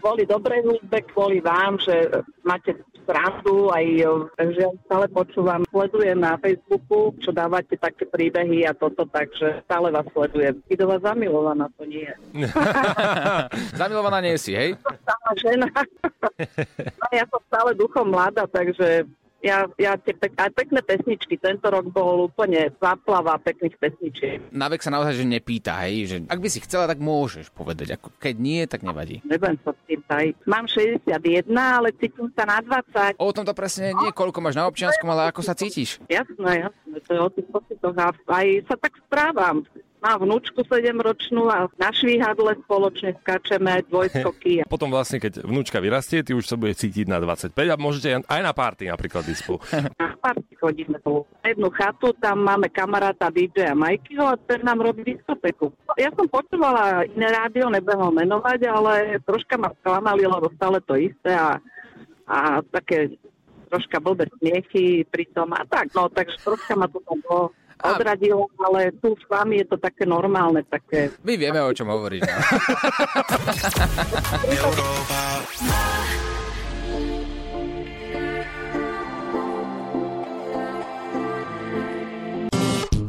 kvôli 0.00 0.24
dobrej 0.24 0.64
hudbe, 0.64 1.04
kvôli 1.12 1.44
vám, 1.44 1.76
že 1.76 2.24
máte 2.44 2.72
srandu, 3.04 3.68
aj 3.68 3.84
takže 4.36 4.60
ja 4.64 4.70
stále 4.88 5.06
počúvam, 5.12 5.60
sledujem 5.68 6.16
na 6.16 6.40
Facebooku, 6.40 7.12
čo 7.20 7.36
dávate 7.36 7.76
také 7.76 8.08
príbehy 8.08 8.64
a 8.64 8.72
toto, 8.72 9.04
takže 9.04 9.60
stále 9.68 9.92
vás 9.92 10.08
sledujem. 10.16 10.56
Ty 10.64 10.72
do 10.80 10.86
vás 10.88 11.04
zamilovaná, 11.04 11.68
to 11.76 11.84
nie 11.84 12.08
je. 12.08 12.14
Zamilovaná 13.80 14.24
nie 14.24 14.40
si, 14.40 14.56
hej? 14.56 14.80
Stále 14.80 15.30
žena. 15.36 15.68
no, 17.00 17.06
ja 17.12 17.24
som 17.28 17.40
stále 17.52 17.76
duchom 17.76 18.08
mladá, 18.08 18.48
takže 18.48 19.04
ja, 19.44 19.68
ja 19.76 19.92
tie 20.00 20.16
pek, 20.16 20.32
aj 20.40 20.50
pekné 20.56 20.80
pesničky. 20.80 21.36
Tento 21.36 21.68
rok 21.68 21.92
bol 21.92 22.32
úplne 22.32 22.72
záplava 22.80 23.36
pekných 23.36 23.76
pesničiek. 23.76 24.40
Na 24.48 24.72
vek 24.72 24.80
sa 24.80 24.88
naozaj 24.88 25.20
že 25.20 25.28
nepýta, 25.28 25.84
hej? 25.84 26.08
Že 26.08 26.16
ak 26.32 26.40
by 26.40 26.48
si 26.48 26.64
chcela, 26.64 26.88
tak 26.88 27.04
môžeš 27.04 27.52
povedať. 27.52 28.00
Ako 28.00 28.08
keď 28.16 28.34
nie, 28.40 28.64
tak 28.64 28.80
nevadí. 28.80 29.20
Nebudem 29.28 29.60
sa 29.60 29.76
tým 29.84 30.00
tajiť. 30.08 30.34
Mám 30.48 30.64
61, 30.72 31.52
ale 31.52 31.92
cítim 32.00 32.32
sa 32.32 32.48
na 32.48 32.58
20. 32.64 33.20
O 33.20 33.30
tom 33.36 33.44
to 33.44 33.52
presne 33.52 33.92
nie, 33.92 34.10
koľko 34.16 34.40
máš 34.40 34.56
na 34.56 34.64
občianskom, 34.64 35.12
ale 35.12 35.28
ako 35.28 35.44
sa 35.44 35.52
cítiš. 35.52 36.00
Jasné, 36.08 36.64
jasné, 36.64 36.96
to 37.04 37.10
je 37.12 37.20
o 37.20 37.28
tých 37.28 37.48
pocitoch 37.52 37.96
a 38.00 38.16
aj 38.32 38.46
sa 38.64 38.76
tak 38.80 38.96
správam. 39.04 39.68
Mám 40.04 40.28
vnúčku 40.28 40.60
7-ročnú 40.68 41.48
a 41.48 41.64
na 41.80 41.88
švíhadle 41.88 42.60
spoločne 42.68 43.16
skáčeme 43.24 43.80
aj 43.80 43.88
dvojskoky. 43.88 44.60
Potom 44.68 44.92
vlastne, 44.92 45.16
keď 45.16 45.40
vnúčka 45.48 45.80
vyrastie, 45.80 46.20
ty 46.20 46.36
už 46.36 46.44
sa 46.44 46.60
bude 46.60 46.76
cítiť 46.76 47.08
na 47.08 47.16
25 47.24 47.56
a 47.56 47.80
môžete 47.80 48.20
aj 48.20 48.40
na 48.44 48.52
party 48.52 48.92
napríklad 48.92 49.24
ísť 49.24 49.40
spolu. 49.40 49.64
Na 50.04 50.12
party 50.20 50.52
chodíme 50.60 51.00
spolu. 51.00 51.24
Na 51.40 51.56
jednu 51.56 51.72
chatu, 51.72 52.12
tam 52.20 52.44
máme 52.44 52.68
kamaráta 52.68 53.32
DJ 53.32 53.72
a 53.72 53.78
Majkyho 53.78 54.28
a 54.28 54.36
ten 54.36 54.60
nám 54.60 54.84
robí 54.84 55.08
diskoteku. 55.08 55.72
Ja 55.96 56.12
som 56.12 56.28
počúvala 56.28 57.08
iné 57.08 57.32
rádio, 57.32 57.72
nebudem 57.72 58.04
ho 58.04 58.12
menovať, 58.12 58.60
ale 58.68 58.92
troška 59.24 59.56
ma 59.56 59.72
sklamali, 59.80 60.28
lebo 60.28 60.52
stále 60.60 60.84
to 60.84 61.00
isté 61.00 61.32
a, 61.32 61.56
a 62.28 62.60
také 62.60 63.16
troška 63.72 64.04
blbé 64.04 64.28
smiechy 64.36 65.08
pri 65.08 65.24
tom 65.32 65.48
a 65.56 65.64
tak, 65.64 65.96
no, 65.96 66.12
takže 66.12 66.36
troška 66.44 66.76
ma 66.76 66.92
to 66.92 67.00
tam 67.08 67.18
bolo 67.24 67.56
odradilo, 67.82 68.46
ale 68.60 68.94
tu 69.02 69.16
s 69.18 69.24
vami 69.26 69.64
je 69.64 69.66
to 69.72 69.76
také 69.80 70.06
normálne, 70.06 70.62
také 70.68 71.10
My 71.26 71.34
vieme, 71.34 71.58
o 71.58 71.72
čom 71.74 71.90
hovoríš. 71.90 72.22
No. 72.22 72.36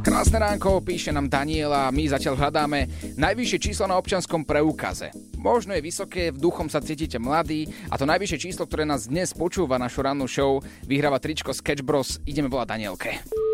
Krásne 0.06 0.38
ránko, 0.38 0.80
píše 0.86 1.10
nám 1.10 1.26
Daniela, 1.26 1.90
my 1.90 2.06
zatiaľ 2.06 2.38
hľadáme 2.38 2.86
najvyššie 3.18 3.58
číslo 3.58 3.90
na 3.90 3.98
občanskom 3.98 4.46
preukaze. 4.46 5.10
Možno 5.34 5.74
je 5.74 5.82
vysoké, 5.82 6.30
v 6.30 6.40
duchom 6.40 6.70
sa 6.70 6.78
cítite 6.78 7.18
mladý 7.18 7.68
a 7.90 7.98
to 7.98 8.06
najvyššie 8.06 8.38
číslo, 8.48 8.64
ktoré 8.64 8.86
nás 8.86 9.10
dnes 9.10 9.34
počúva 9.34 9.76
našu 9.82 10.06
rannú 10.06 10.24
show, 10.30 10.62
vyhráva 10.86 11.18
tričko 11.18 11.50
Sketch 11.52 11.84
Bros. 11.84 12.22
Ideme 12.22 12.46
volať 12.46 12.66
Danielke. 12.70 13.45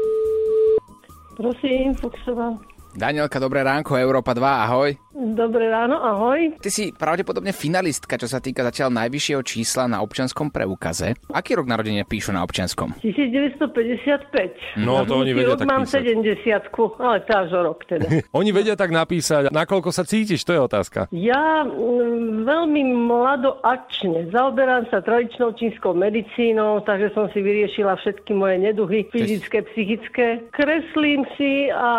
Prosím, 1.43 1.91
Fuxová. 1.99 2.55
Danielka, 2.95 3.43
dobré 3.43 3.67
ránko, 3.67 3.99
Európa 3.99 4.31
2, 4.31 4.63
ahoj. 4.63 4.95
Dobré 5.13 5.69
ráno, 5.69 6.01
ahoj. 6.01 6.57
Ty 6.57 6.71
si 6.73 6.89
pravdepodobne 6.89 7.53
finalistka, 7.53 8.17
čo 8.17 8.25
sa 8.25 8.41
týka 8.41 8.65
zatiaľ 8.65 8.97
najvyššieho 8.97 9.45
čísla 9.45 9.85
na 9.85 10.01
občanskom 10.01 10.49
preukaze. 10.49 11.13
Aký 11.29 11.53
rok 11.53 11.69
narodenia 11.69 12.09
píšu 12.09 12.33
na 12.33 12.41
občianskom? 12.41 12.97
1955. 13.05 14.81
No, 14.81 15.05
Na 15.05 15.05
to 15.05 15.21
oni 15.21 15.37
vedia 15.37 15.53
rok 15.53 15.61
tak 15.61 15.69
mám 15.69 15.85
písať. 15.85 16.17
70 16.17 16.73
ale 16.97 17.19
to 17.29 17.33
až 17.37 17.51
o 17.53 17.61
rok 17.61 17.85
teda. 17.85 18.09
Oni 18.41 18.51
vedia 18.57 18.73
tak 18.73 18.89
napísať, 18.89 19.53
nakoľko 19.53 19.93
sa 19.93 20.09
cítiš, 20.09 20.49
to 20.49 20.57
je 20.57 20.61
otázka. 20.65 21.13
Ja 21.13 21.69
mm, 21.69 22.49
veľmi 22.49 22.83
mladoakčne 23.13 24.33
zaoberám 24.33 24.89
sa 24.89 25.05
tradičnou 25.05 25.53
čínskou 25.61 25.93
medicínou, 25.93 26.81
takže 26.89 27.13
som 27.13 27.29
si 27.37 27.45
vyriešila 27.45 28.01
všetky 28.01 28.33
moje 28.33 28.57
neduhy, 28.65 29.05
fyzické, 29.13 29.61
psychické. 29.73 30.41
Kreslím 30.57 31.29
si 31.37 31.69
a 31.69 31.93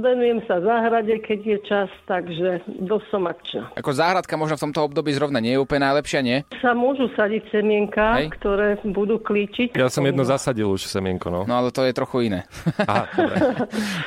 venujem 0.00 0.40
sa 0.48 0.64
záhrade, 0.64 1.20
keď 1.20 1.38
je 1.44 1.58
čas, 1.68 1.90
takže 2.06 2.62
dosť 2.86 3.06
som 3.10 3.22
akčná. 3.26 3.62
Ako 3.74 3.90
záhradka 3.92 4.38
možno 4.38 4.56
v 4.56 4.64
tomto 4.70 4.80
období 4.86 5.10
zrovna 5.12 5.42
nie 5.42 5.58
je 5.58 5.60
úplne 5.60 5.84
najlepšia, 5.90 6.20
nie? 6.22 6.46
Sa 6.62 6.72
môžu 6.72 7.10
sadiť 7.18 7.50
semienka, 7.50 8.22
Hej. 8.22 8.32
ktoré 8.38 8.78
budú 8.86 9.18
klíčiť. 9.18 9.74
Ja 9.74 9.90
som 9.90 10.06
jedno 10.06 10.22
zasadil 10.22 10.70
už 10.70 10.86
semienko, 10.86 11.28
no. 11.28 11.42
No 11.44 11.54
ale 11.58 11.74
to 11.74 11.82
je 11.82 11.92
trochu 11.92 12.30
iné. 12.32 12.46
Aha, 12.86 13.10
dobre. 13.12 13.36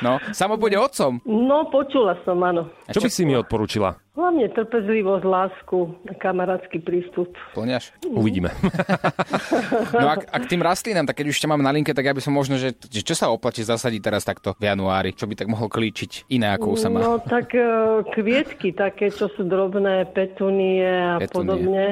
No, 0.00 0.16
samo 0.32 0.56
bude 0.56 0.80
otcom. 0.80 1.20
No, 1.28 1.68
počula 1.68 2.16
som, 2.24 2.40
áno. 2.40 2.72
Čo 2.88 3.04
by 3.04 3.10
si 3.12 3.28
mi 3.28 3.36
odporúčila? 3.36 3.92
Hlavne 4.10 4.50
trpezlivosť, 4.50 5.22
lásku, 5.22 5.78
kamarátsky 6.18 6.82
prístup. 6.82 7.30
Plňaš? 7.54 7.94
Uvidíme. 8.10 8.50
No 9.90 10.06
ak, 10.06 10.26
ak 10.32 10.44
tým 10.50 10.62
rastlinám, 10.64 11.06
tak 11.06 11.20
keď 11.20 11.30
už 11.30 11.38
ťa 11.42 11.50
mám 11.50 11.62
na 11.62 11.70
linke, 11.74 11.92
tak 11.92 12.06
ja 12.06 12.14
by 12.14 12.22
som 12.22 12.32
možno, 12.34 12.56
že, 12.56 12.72
že 12.74 13.02
čo 13.04 13.14
sa 13.14 13.30
oplatí 13.30 13.60
zasadiť 13.62 14.00
teraz 14.00 14.22
takto 14.24 14.54
v 14.56 14.70
januári? 14.70 15.12
Čo 15.12 15.28
by 15.28 15.34
tak 15.36 15.48
mohol 15.50 15.68
klíčiť 15.70 16.30
iné 16.32 16.50
ako 16.54 16.74
u 16.74 16.76
sama? 16.78 16.98
No 17.02 17.18
tak 17.20 17.52
e, 17.54 17.62
kvietky 18.14 18.72
také, 18.72 19.12
čo 19.12 19.28
sú 19.34 19.44
drobné, 19.44 20.08
petunie 20.10 20.86
a 20.86 21.18
Petunie. 21.20 21.34
podobne, 21.34 21.84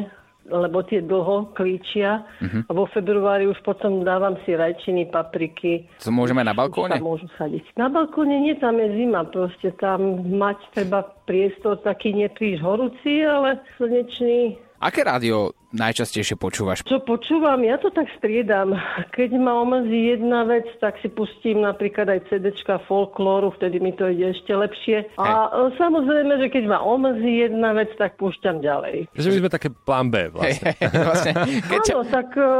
lebo 0.49 0.83
tie 0.85 1.05
dlho 1.05 1.53
klíčia. 1.55 2.25
Mhm. 2.41 2.69
A 2.69 2.71
vo 2.73 2.89
februári 2.91 3.47
už 3.47 3.61
potom 3.63 4.03
dávam 4.03 4.37
si 4.45 4.57
rajčiny, 4.57 5.09
papriky. 5.13 5.87
To 6.03 6.11
môžeme 6.11 6.43
na 6.43 6.57
balkóne? 6.57 6.99
môžu 6.99 7.29
sadiť. 7.39 7.65
Na 7.79 7.89
balkóne 7.89 8.41
nie, 8.43 8.57
tam 8.59 8.77
je 8.81 8.89
zima, 8.97 9.25
proste 9.29 9.73
tam 9.79 10.27
mať 10.27 10.59
treba 10.75 11.07
priestor 11.25 11.79
taký 11.85 12.13
nepríliš 12.17 12.61
horúci, 12.65 13.23
ale 13.25 13.61
slnečný. 13.77 14.68
Aké 14.79 15.03
rádio 15.03 15.59
najčastejšie 15.75 16.39
počúvaš? 16.39 16.87
Čo 16.87 17.03
počúvam, 17.03 17.59
ja 17.67 17.83
to 17.83 17.91
tak 17.91 18.07
striedam. 18.15 18.79
Keď 19.11 19.35
ma 19.35 19.59
omrzí 19.59 20.15
jedna 20.15 20.47
vec, 20.47 20.71
tak 20.79 20.95
si 21.03 21.11
pustím 21.11 21.67
napríklad 21.67 22.07
aj 22.07 22.31
CDčka 22.31 22.79
folklóru, 22.87 23.51
vtedy 23.59 23.83
mi 23.83 23.91
to 23.91 24.07
ide 24.07 24.39
ešte 24.39 24.55
lepšie. 24.55 25.11
A 25.19 25.51
e, 25.51 25.75
samozrejme, 25.75 26.39
že 26.39 26.47
keď 26.55 26.65
ma 26.71 26.79
omrzí 26.79 27.43
jedna 27.43 27.75
vec, 27.75 27.91
tak 27.99 28.15
púšťam 28.23 28.63
ďalej. 28.63 29.11
Že 29.19 29.29
my 29.35 29.39
sme 29.43 29.51
také 29.51 29.69
plán 29.75 30.15
B 30.15 30.31
vlastne. 30.31 30.71
vlastne 30.79 31.33
keď. 31.67 31.83
Áno, 31.99 32.03
tak 32.07 32.29
e, 32.39 32.51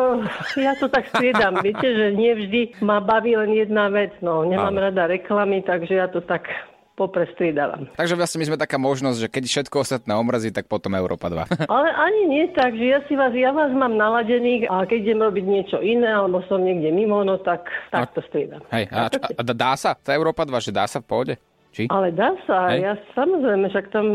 ja 0.59 0.75
to 0.75 0.91
tak 0.91 1.07
striedam. 1.15 1.55
Viete, 1.63 1.87
že 1.87 2.19
nie 2.19 2.35
vždy 2.35 2.83
ma 2.83 2.99
baví 2.99 3.39
len 3.39 3.55
jedna 3.55 3.95
vec. 3.95 4.11
No, 4.27 4.43
nemám 4.43 4.75
Áno. 4.75 4.91
rada 4.91 5.07
reklamy, 5.07 5.63
takže 5.63 5.95
ja 5.95 6.11
to 6.11 6.19
tak 6.19 6.51
poprestriedávam. 6.99 7.87
Takže 7.95 8.19
vlastne 8.19 8.43
my 8.43 8.47
sme 8.51 8.59
taká 8.59 8.75
možnosť, 8.83 9.19
že 9.23 9.29
keď 9.31 9.45
všetko 9.47 9.77
ostatné 9.87 10.13
omrzí, 10.19 10.51
tak 10.51 10.67
potom 10.67 10.99
Európa 10.99 11.31
2. 11.31 11.47
Ale 11.71 11.89
ani 11.95 12.23
nie 12.27 12.45
tak, 12.59 12.75
že 12.75 12.91
ja 12.91 13.01
si 13.07 13.15
vás, 13.15 13.31
ja 13.39 13.55
vás 13.55 13.71
mám 13.71 13.95
naladených 13.95 14.67
a 14.67 14.83
keď 14.83 14.99
idem 15.07 15.21
robiť 15.23 15.45
niečo 15.47 15.79
iné, 15.79 16.11
alebo 16.11 16.43
som 16.51 16.59
niekde 16.59 16.91
mimo, 16.91 17.23
no 17.23 17.39
tak, 17.39 17.71
tak 17.95 18.11
to 18.19 18.21
striedam. 18.27 18.67
Hej, 18.75 18.91
a, 18.91 19.07
a, 19.07 19.31
a 19.39 19.43
dá 19.55 19.79
sa? 19.79 19.95
Tá 19.95 20.11
Európa 20.11 20.43
2, 20.43 20.59
že 20.59 20.75
dá 20.75 20.91
sa 20.91 20.99
v 20.99 21.07
pohode? 21.07 21.35
Či? 21.69 21.85
Ale 21.93 22.11
dá 22.17 22.33
sa, 22.49 22.73
Hej. 22.73 22.81
ja 22.81 22.93
samozrejme, 23.13 23.69
však 23.69 23.93
tam 23.93 24.07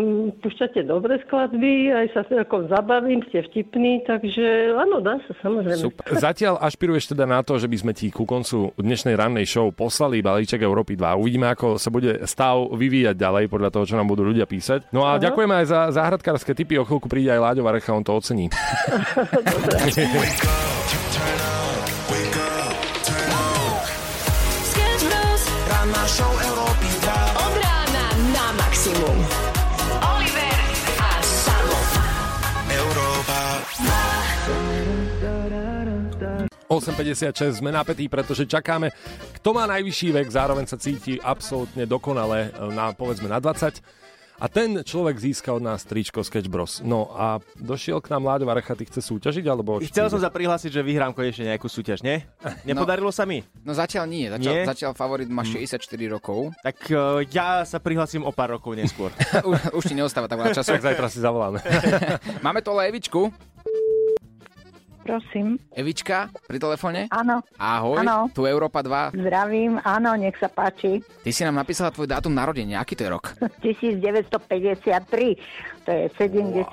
púšťate 0.42 0.89
dobré 0.89 1.22
skladby, 1.24 1.94
aj 1.94 2.08
sa 2.12 2.22
ako 2.26 2.66
zabavím, 2.68 3.22
ste 3.30 3.46
vtipní, 3.46 4.02
takže 4.10 4.74
áno, 4.74 5.00
dá 5.00 5.22
sa, 5.30 5.32
samozrejme. 5.39 5.80
Super. 5.80 6.06
Zatiaľ 6.26 6.58
ašpiruješ 6.60 7.13
teda 7.13 7.30
na 7.30 7.46
to, 7.46 7.62
že 7.62 7.70
by 7.70 7.78
sme 7.78 7.94
ti 7.94 8.10
ku 8.10 8.26
koncu 8.26 8.74
dnešnej 8.76 9.13
rannej 9.13 9.46
show 9.46 9.70
poslali 9.70 10.26
balíček 10.26 10.66
Európy 10.66 10.98
2. 10.98 11.22
Uvidíme, 11.22 11.54
ako 11.54 11.78
sa 11.78 11.94
bude 11.94 12.26
stav 12.26 12.58
vyvíjať 12.74 13.16
ďalej 13.16 13.46
podľa 13.54 13.70
toho, 13.70 13.86
čo 13.86 13.96
nám 14.02 14.10
budú 14.10 14.26
ľudia 14.26 14.50
písať. 14.50 14.89
No 14.89 15.06
a 15.06 15.22
ďakujeme 15.22 15.54
aj 15.63 15.66
za 15.70 15.80
záhradkárske 15.94 16.58
tipy. 16.58 16.82
O 16.82 16.88
chvíľku 16.89 17.06
príde 17.06 17.30
aj 17.30 17.39
Láďo 17.39 17.63
Varecha, 17.63 17.94
on 17.94 18.04
to 18.04 18.18
ocení. 18.18 18.50
8.56 36.73 37.62
sme 37.62 37.69
napätí, 37.69 38.09
pretože 38.09 38.49
čakáme, 38.49 38.89
kto 39.38 39.53
má 39.53 39.69
najvyšší 39.69 40.09
vek, 40.09 40.27
zároveň 40.33 40.65
sa 40.65 40.73
cíti 40.81 41.21
absolútne 41.21 41.86
dokonale 41.86 42.49
na, 42.73 42.89
povedzme, 42.97 43.29
na 43.29 43.38
20. 43.38 43.77
a 44.41 44.45
ten 44.49 44.81
človek 44.81 45.13
získa 45.21 45.53
od 45.53 45.62
nás 45.62 45.86
tričko 45.86 46.25
Sketch 46.25 46.49
Bros. 46.49 46.81
No 46.81 47.13
a 47.13 47.38
došiel 47.62 48.01
k 48.01 48.09
nám 48.09 48.25
Láďo 48.25 48.49
Varechaty, 48.49 48.89
chce 48.89 49.05
súťažiť, 49.05 49.45
alebo... 49.45 49.77
Chcel 49.86 50.09
som 50.09 50.17
sa 50.17 50.33
prihlásiť, 50.33 50.73
že 50.73 50.81
vyhrám 50.81 51.13
konečne 51.13 51.53
nejakú 51.53 51.69
súťaž, 51.69 52.01
nie? 52.01 52.25
Nepodarilo 52.65 53.13
sa 53.13 53.29
mi? 53.29 53.45
No 53.62 53.77
zatiaľ 53.77 54.09
nie, 54.09 54.33
zatiaľ, 54.33 54.53
Nie? 54.57 54.65
zatiaľ 54.65 54.91
favorit 54.97 55.29
má 55.29 55.45
64 55.45 55.77
rokov. 56.09 56.57
Tak 56.65 56.89
uh, 56.89 57.21
ja 57.29 57.62
sa 57.69 57.77
prihlasím 57.77 58.25
o 58.25 58.33
pár 58.33 58.57
rokov 58.57 58.73
neskôr. 58.73 59.13
už, 59.45 59.77
už 59.77 59.83
ti 59.86 59.93
neostáva 59.93 60.25
tak 60.25 60.41
veľa 60.41 60.57
času. 60.57 60.73
Tak 60.73 60.89
zajtra 60.89 61.05
si 61.05 61.21
zavoláme. 61.21 61.62
Máme 62.41 62.65
tu 62.65 62.73
ale 62.73 62.89
Evičku. 62.89 63.29
Prosím. 65.04 65.60
Evička, 65.76 66.32
pri 66.48 66.58
telefóne? 66.58 67.12
Áno. 67.12 67.44
Ahoj, 67.56 68.00
Áno. 68.00 68.32
tu 68.32 68.48
Európa 68.48 68.80
2. 68.80 69.12
Zdravím, 69.13 69.78
áno, 69.84 70.16
nech 70.16 70.39
sa 70.39 70.48
páči. 70.48 71.04
Ty 71.04 71.30
si 71.30 71.44
nám 71.44 71.60
napísala 71.60 71.92
tvoj 71.92 72.08
dátum 72.08 72.32
narodenia, 72.32 72.80
aký 72.80 72.96
to 72.96 73.04
je 73.04 73.12
rok? 73.12 73.36
1953, 73.66 75.36
to 75.84 75.91
je 75.91 76.06
71 76.15 76.72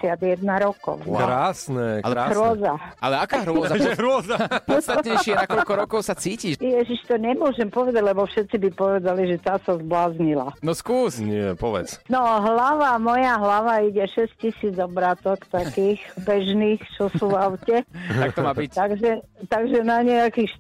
rokov. 0.57 1.03
Krásne, 1.03 2.01
Ale- 2.01 2.15
krásne. 2.15 2.33
Hrôza. 2.33 2.73
Ale 2.97 3.15
aká 3.19 3.39
hrôza? 3.45 3.75
Že 3.75 3.91
hrôza. 3.95 4.37
Podstatnejšie, 4.71 5.33
na 5.35 5.45
koľko 5.45 5.73
rokov 5.77 6.01
sa 6.03 6.15
cítiš? 6.15 6.57
Ježiš, 6.57 7.05
to 7.05 7.15
nemôžem 7.15 7.67
povedať, 7.67 8.01
lebo 8.01 8.25
všetci 8.25 8.57
by 8.57 8.71
povedali, 8.71 9.27
že 9.27 9.37
tá 9.37 9.59
sa 9.59 9.75
zbláznila. 9.75 10.55
No 10.61 10.73
skús. 10.73 11.19
Nie, 11.19 11.53
povedz. 11.53 11.99
No, 12.07 12.19
hlava, 12.21 12.97
moja 12.97 13.35
hlava 13.35 13.83
ide 13.83 14.03
6 14.03 14.31
tisíc 14.37 14.75
obrátok 14.75 15.43
takých 15.47 15.99
bežných, 16.29 16.79
čo 16.95 17.11
sú 17.11 17.29
v 17.29 17.37
aute. 17.37 17.77
Tak 18.09 18.31
to 18.33 18.41
má 18.41 18.53
byť. 18.53 18.71
Takže, 18.71 19.11
takže 19.47 19.79
na 19.83 20.01
nejakých 20.01 20.51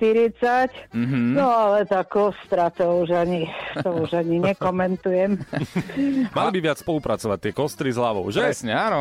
40. 0.42 0.92
Mhm. 0.92 1.38
No 1.38 1.46
ale 1.46 1.84
tá 1.84 2.02
kostra, 2.02 2.68
to 2.68 3.00
už 3.00 3.12
ani, 3.12 3.46
to 3.78 3.90
už 4.00 4.10
ani 4.16 4.42
nekomentujem. 4.42 5.38
Mali 6.30 6.50
by 6.50 6.60
viac 6.62 6.78
spolupracovať 6.80 7.38
tie 7.40 7.52
kostry 7.52 7.88
s 7.88 7.96
hlavou, 7.96 8.26
že? 8.28 8.39
Presne, 8.40 8.72
áno. 8.72 9.00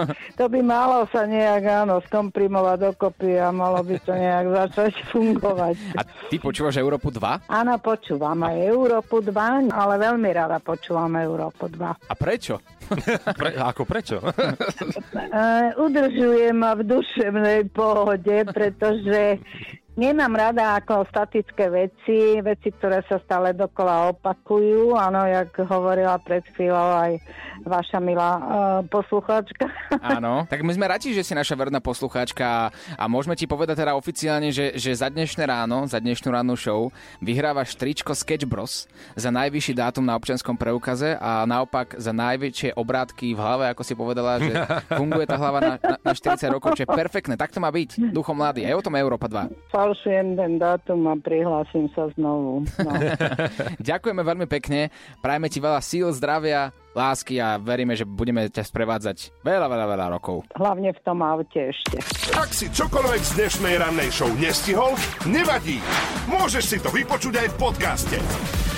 To 0.40 0.48
by 0.48 0.60
malo 0.64 1.04
sa 1.12 1.28
nejak, 1.28 1.84
áno, 1.84 2.00
skomprimovať 2.08 2.92
dokopy 2.92 3.36
a 3.36 3.52
malo 3.52 3.84
by 3.84 4.00
to 4.00 4.16
nejak 4.16 4.46
začať 4.64 4.96
fungovať. 5.12 5.76
A 5.92 6.02
ty 6.32 6.40
počúvaš 6.40 6.80
Európu 6.80 7.12
2? 7.12 7.52
Áno, 7.52 7.74
počúvam 7.76 8.40
aj 8.40 8.56
Európu 8.64 9.20
2, 9.20 9.68
ale 9.68 9.94
veľmi 10.00 10.30
rada 10.32 10.56
počúvam 10.56 11.12
Európu 11.20 11.68
2. 11.68 12.08
A 12.08 12.14
prečo? 12.16 12.64
Pre, 13.38 13.50
ako 13.54 13.82
prečo? 13.86 14.18
Uh, 14.18 15.70
udržuje 15.78 16.50
ma 16.50 16.74
v 16.74 16.82
duševnej 16.90 17.70
pohode, 17.70 18.42
pretože 18.50 19.38
nemám 20.00 20.32
rada 20.32 20.80
ako 20.80 21.04
statické 21.12 21.68
veci, 21.68 22.40
veci, 22.40 22.72
ktoré 22.72 23.04
sa 23.04 23.20
stále 23.20 23.52
dokola 23.52 24.16
opakujú. 24.16 24.96
Áno, 24.96 25.28
jak 25.28 25.52
hovorila 25.68 26.16
pred 26.16 26.40
chvíľou 26.56 26.96
aj 26.96 27.12
vaša 27.68 28.00
milá 28.00 28.40
uh, 28.40 28.44
poslucháčka. 28.88 29.68
Áno. 30.16 30.48
Tak 30.48 30.64
my 30.64 30.72
sme 30.72 30.88
radi, 30.88 31.12
že 31.12 31.20
si 31.20 31.36
naša 31.36 31.52
verná 31.52 31.84
poslucháčka 31.84 32.72
a 32.72 33.04
môžeme 33.04 33.36
ti 33.36 33.44
povedať 33.44 33.84
teda 33.84 33.92
oficiálne, 33.92 34.48
že, 34.48 34.72
že 34.80 34.96
za 34.96 35.12
dnešné 35.12 35.44
ráno, 35.44 35.84
za 35.84 36.00
dnešnú 36.00 36.32
rannú 36.32 36.56
show 36.56 36.88
vyhrávaš 37.20 37.76
tričko 37.76 38.16
Sketch 38.16 38.48
Bros 38.48 38.88
za 39.12 39.28
najvyšší 39.28 39.76
dátum 39.76 40.08
na 40.08 40.16
občianskom 40.16 40.56
preukaze 40.56 41.20
a 41.20 41.44
naopak 41.44 42.00
za 42.00 42.16
najväčšie 42.16 42.72
obrátky 42.80 43.36
v 43.36 43.38
hlave, 43.38 43.64
ako 43.76 43.82
si 43.84 43.92
povedala, 43.92 44.40
že 44.40 44.52
funguje 45.00 45.28
tá 45.28 45.36
hlava 45.36 45.60
na, 45.60 45.72
na, 45.76 45.96
na 46.00 46.12
40 46.16 46.48
rokov, 46.48 46.80
čo 46.80 46.88
je 46.88 46.88
perfektné. 46.88 47.36
Tak 47.36 47.52
to 47.52 47.60
má 47.60 47.68
byť. 47.68 48.14
Duchom 48.14 48.40
mladý. 48.40 48.64
Aj 48.64 48.72
o 48.72 48.84
tom 48.84 48.96
Európa 48.96 49.28
2. 49.28 49.68
Falšujem 49.90 50.38
ten 50.38 50.54
dátum 50.54 51.02
a 51.10 51.18
prihlásim 51.18 51.90
sa 51.90 52.06
znovu. 52.14 52.62
No. 52.78 52.94
Ďakujeme 53.90 54.22
veľmi 54.22 54.46
pekne. 54.46 54.94
Prajeme 55.18 55.50
ti 55.50 55.58
veľa 55.58 55.82
síl, 55.82 56.06
zdravia, 56.14 56.70
lásky 56.94 57.42
a 57.42 57.58
veríme, 57.58 57.98
že 57.98 58.06
budeme 58.06 58.46
ťa 58.46 58.70
sprevádzať 58.70 59.42
veľa, 59.42 59.66
veľa, 59.66 59.86
veľa 59.90 60.06
rokov. 60.14 60.46
Hlavne 60.54 60.94
v 60.94 61.00
tom 61.02 61.26
aute 61.26 61.74
ešte. 61.74 61.98
Ak 62.38 62.54
si 62.54 62.70
čokoľvek 62.70 63.18
z 63.18 63.32
dnešnej 63.34 63.74
rannej 63.82 64.14
show 64.14 64.30
nestihol, 64.38 64.94
nevadí. 65.26 65.82
Môžeš 66.30 66.64
si 66.70 66.78
to 66.78 66.94
vypočuť 66.94 67.42
aj 67.42 67.48
v 67.50 67.56
podcaste. 67.58 68.69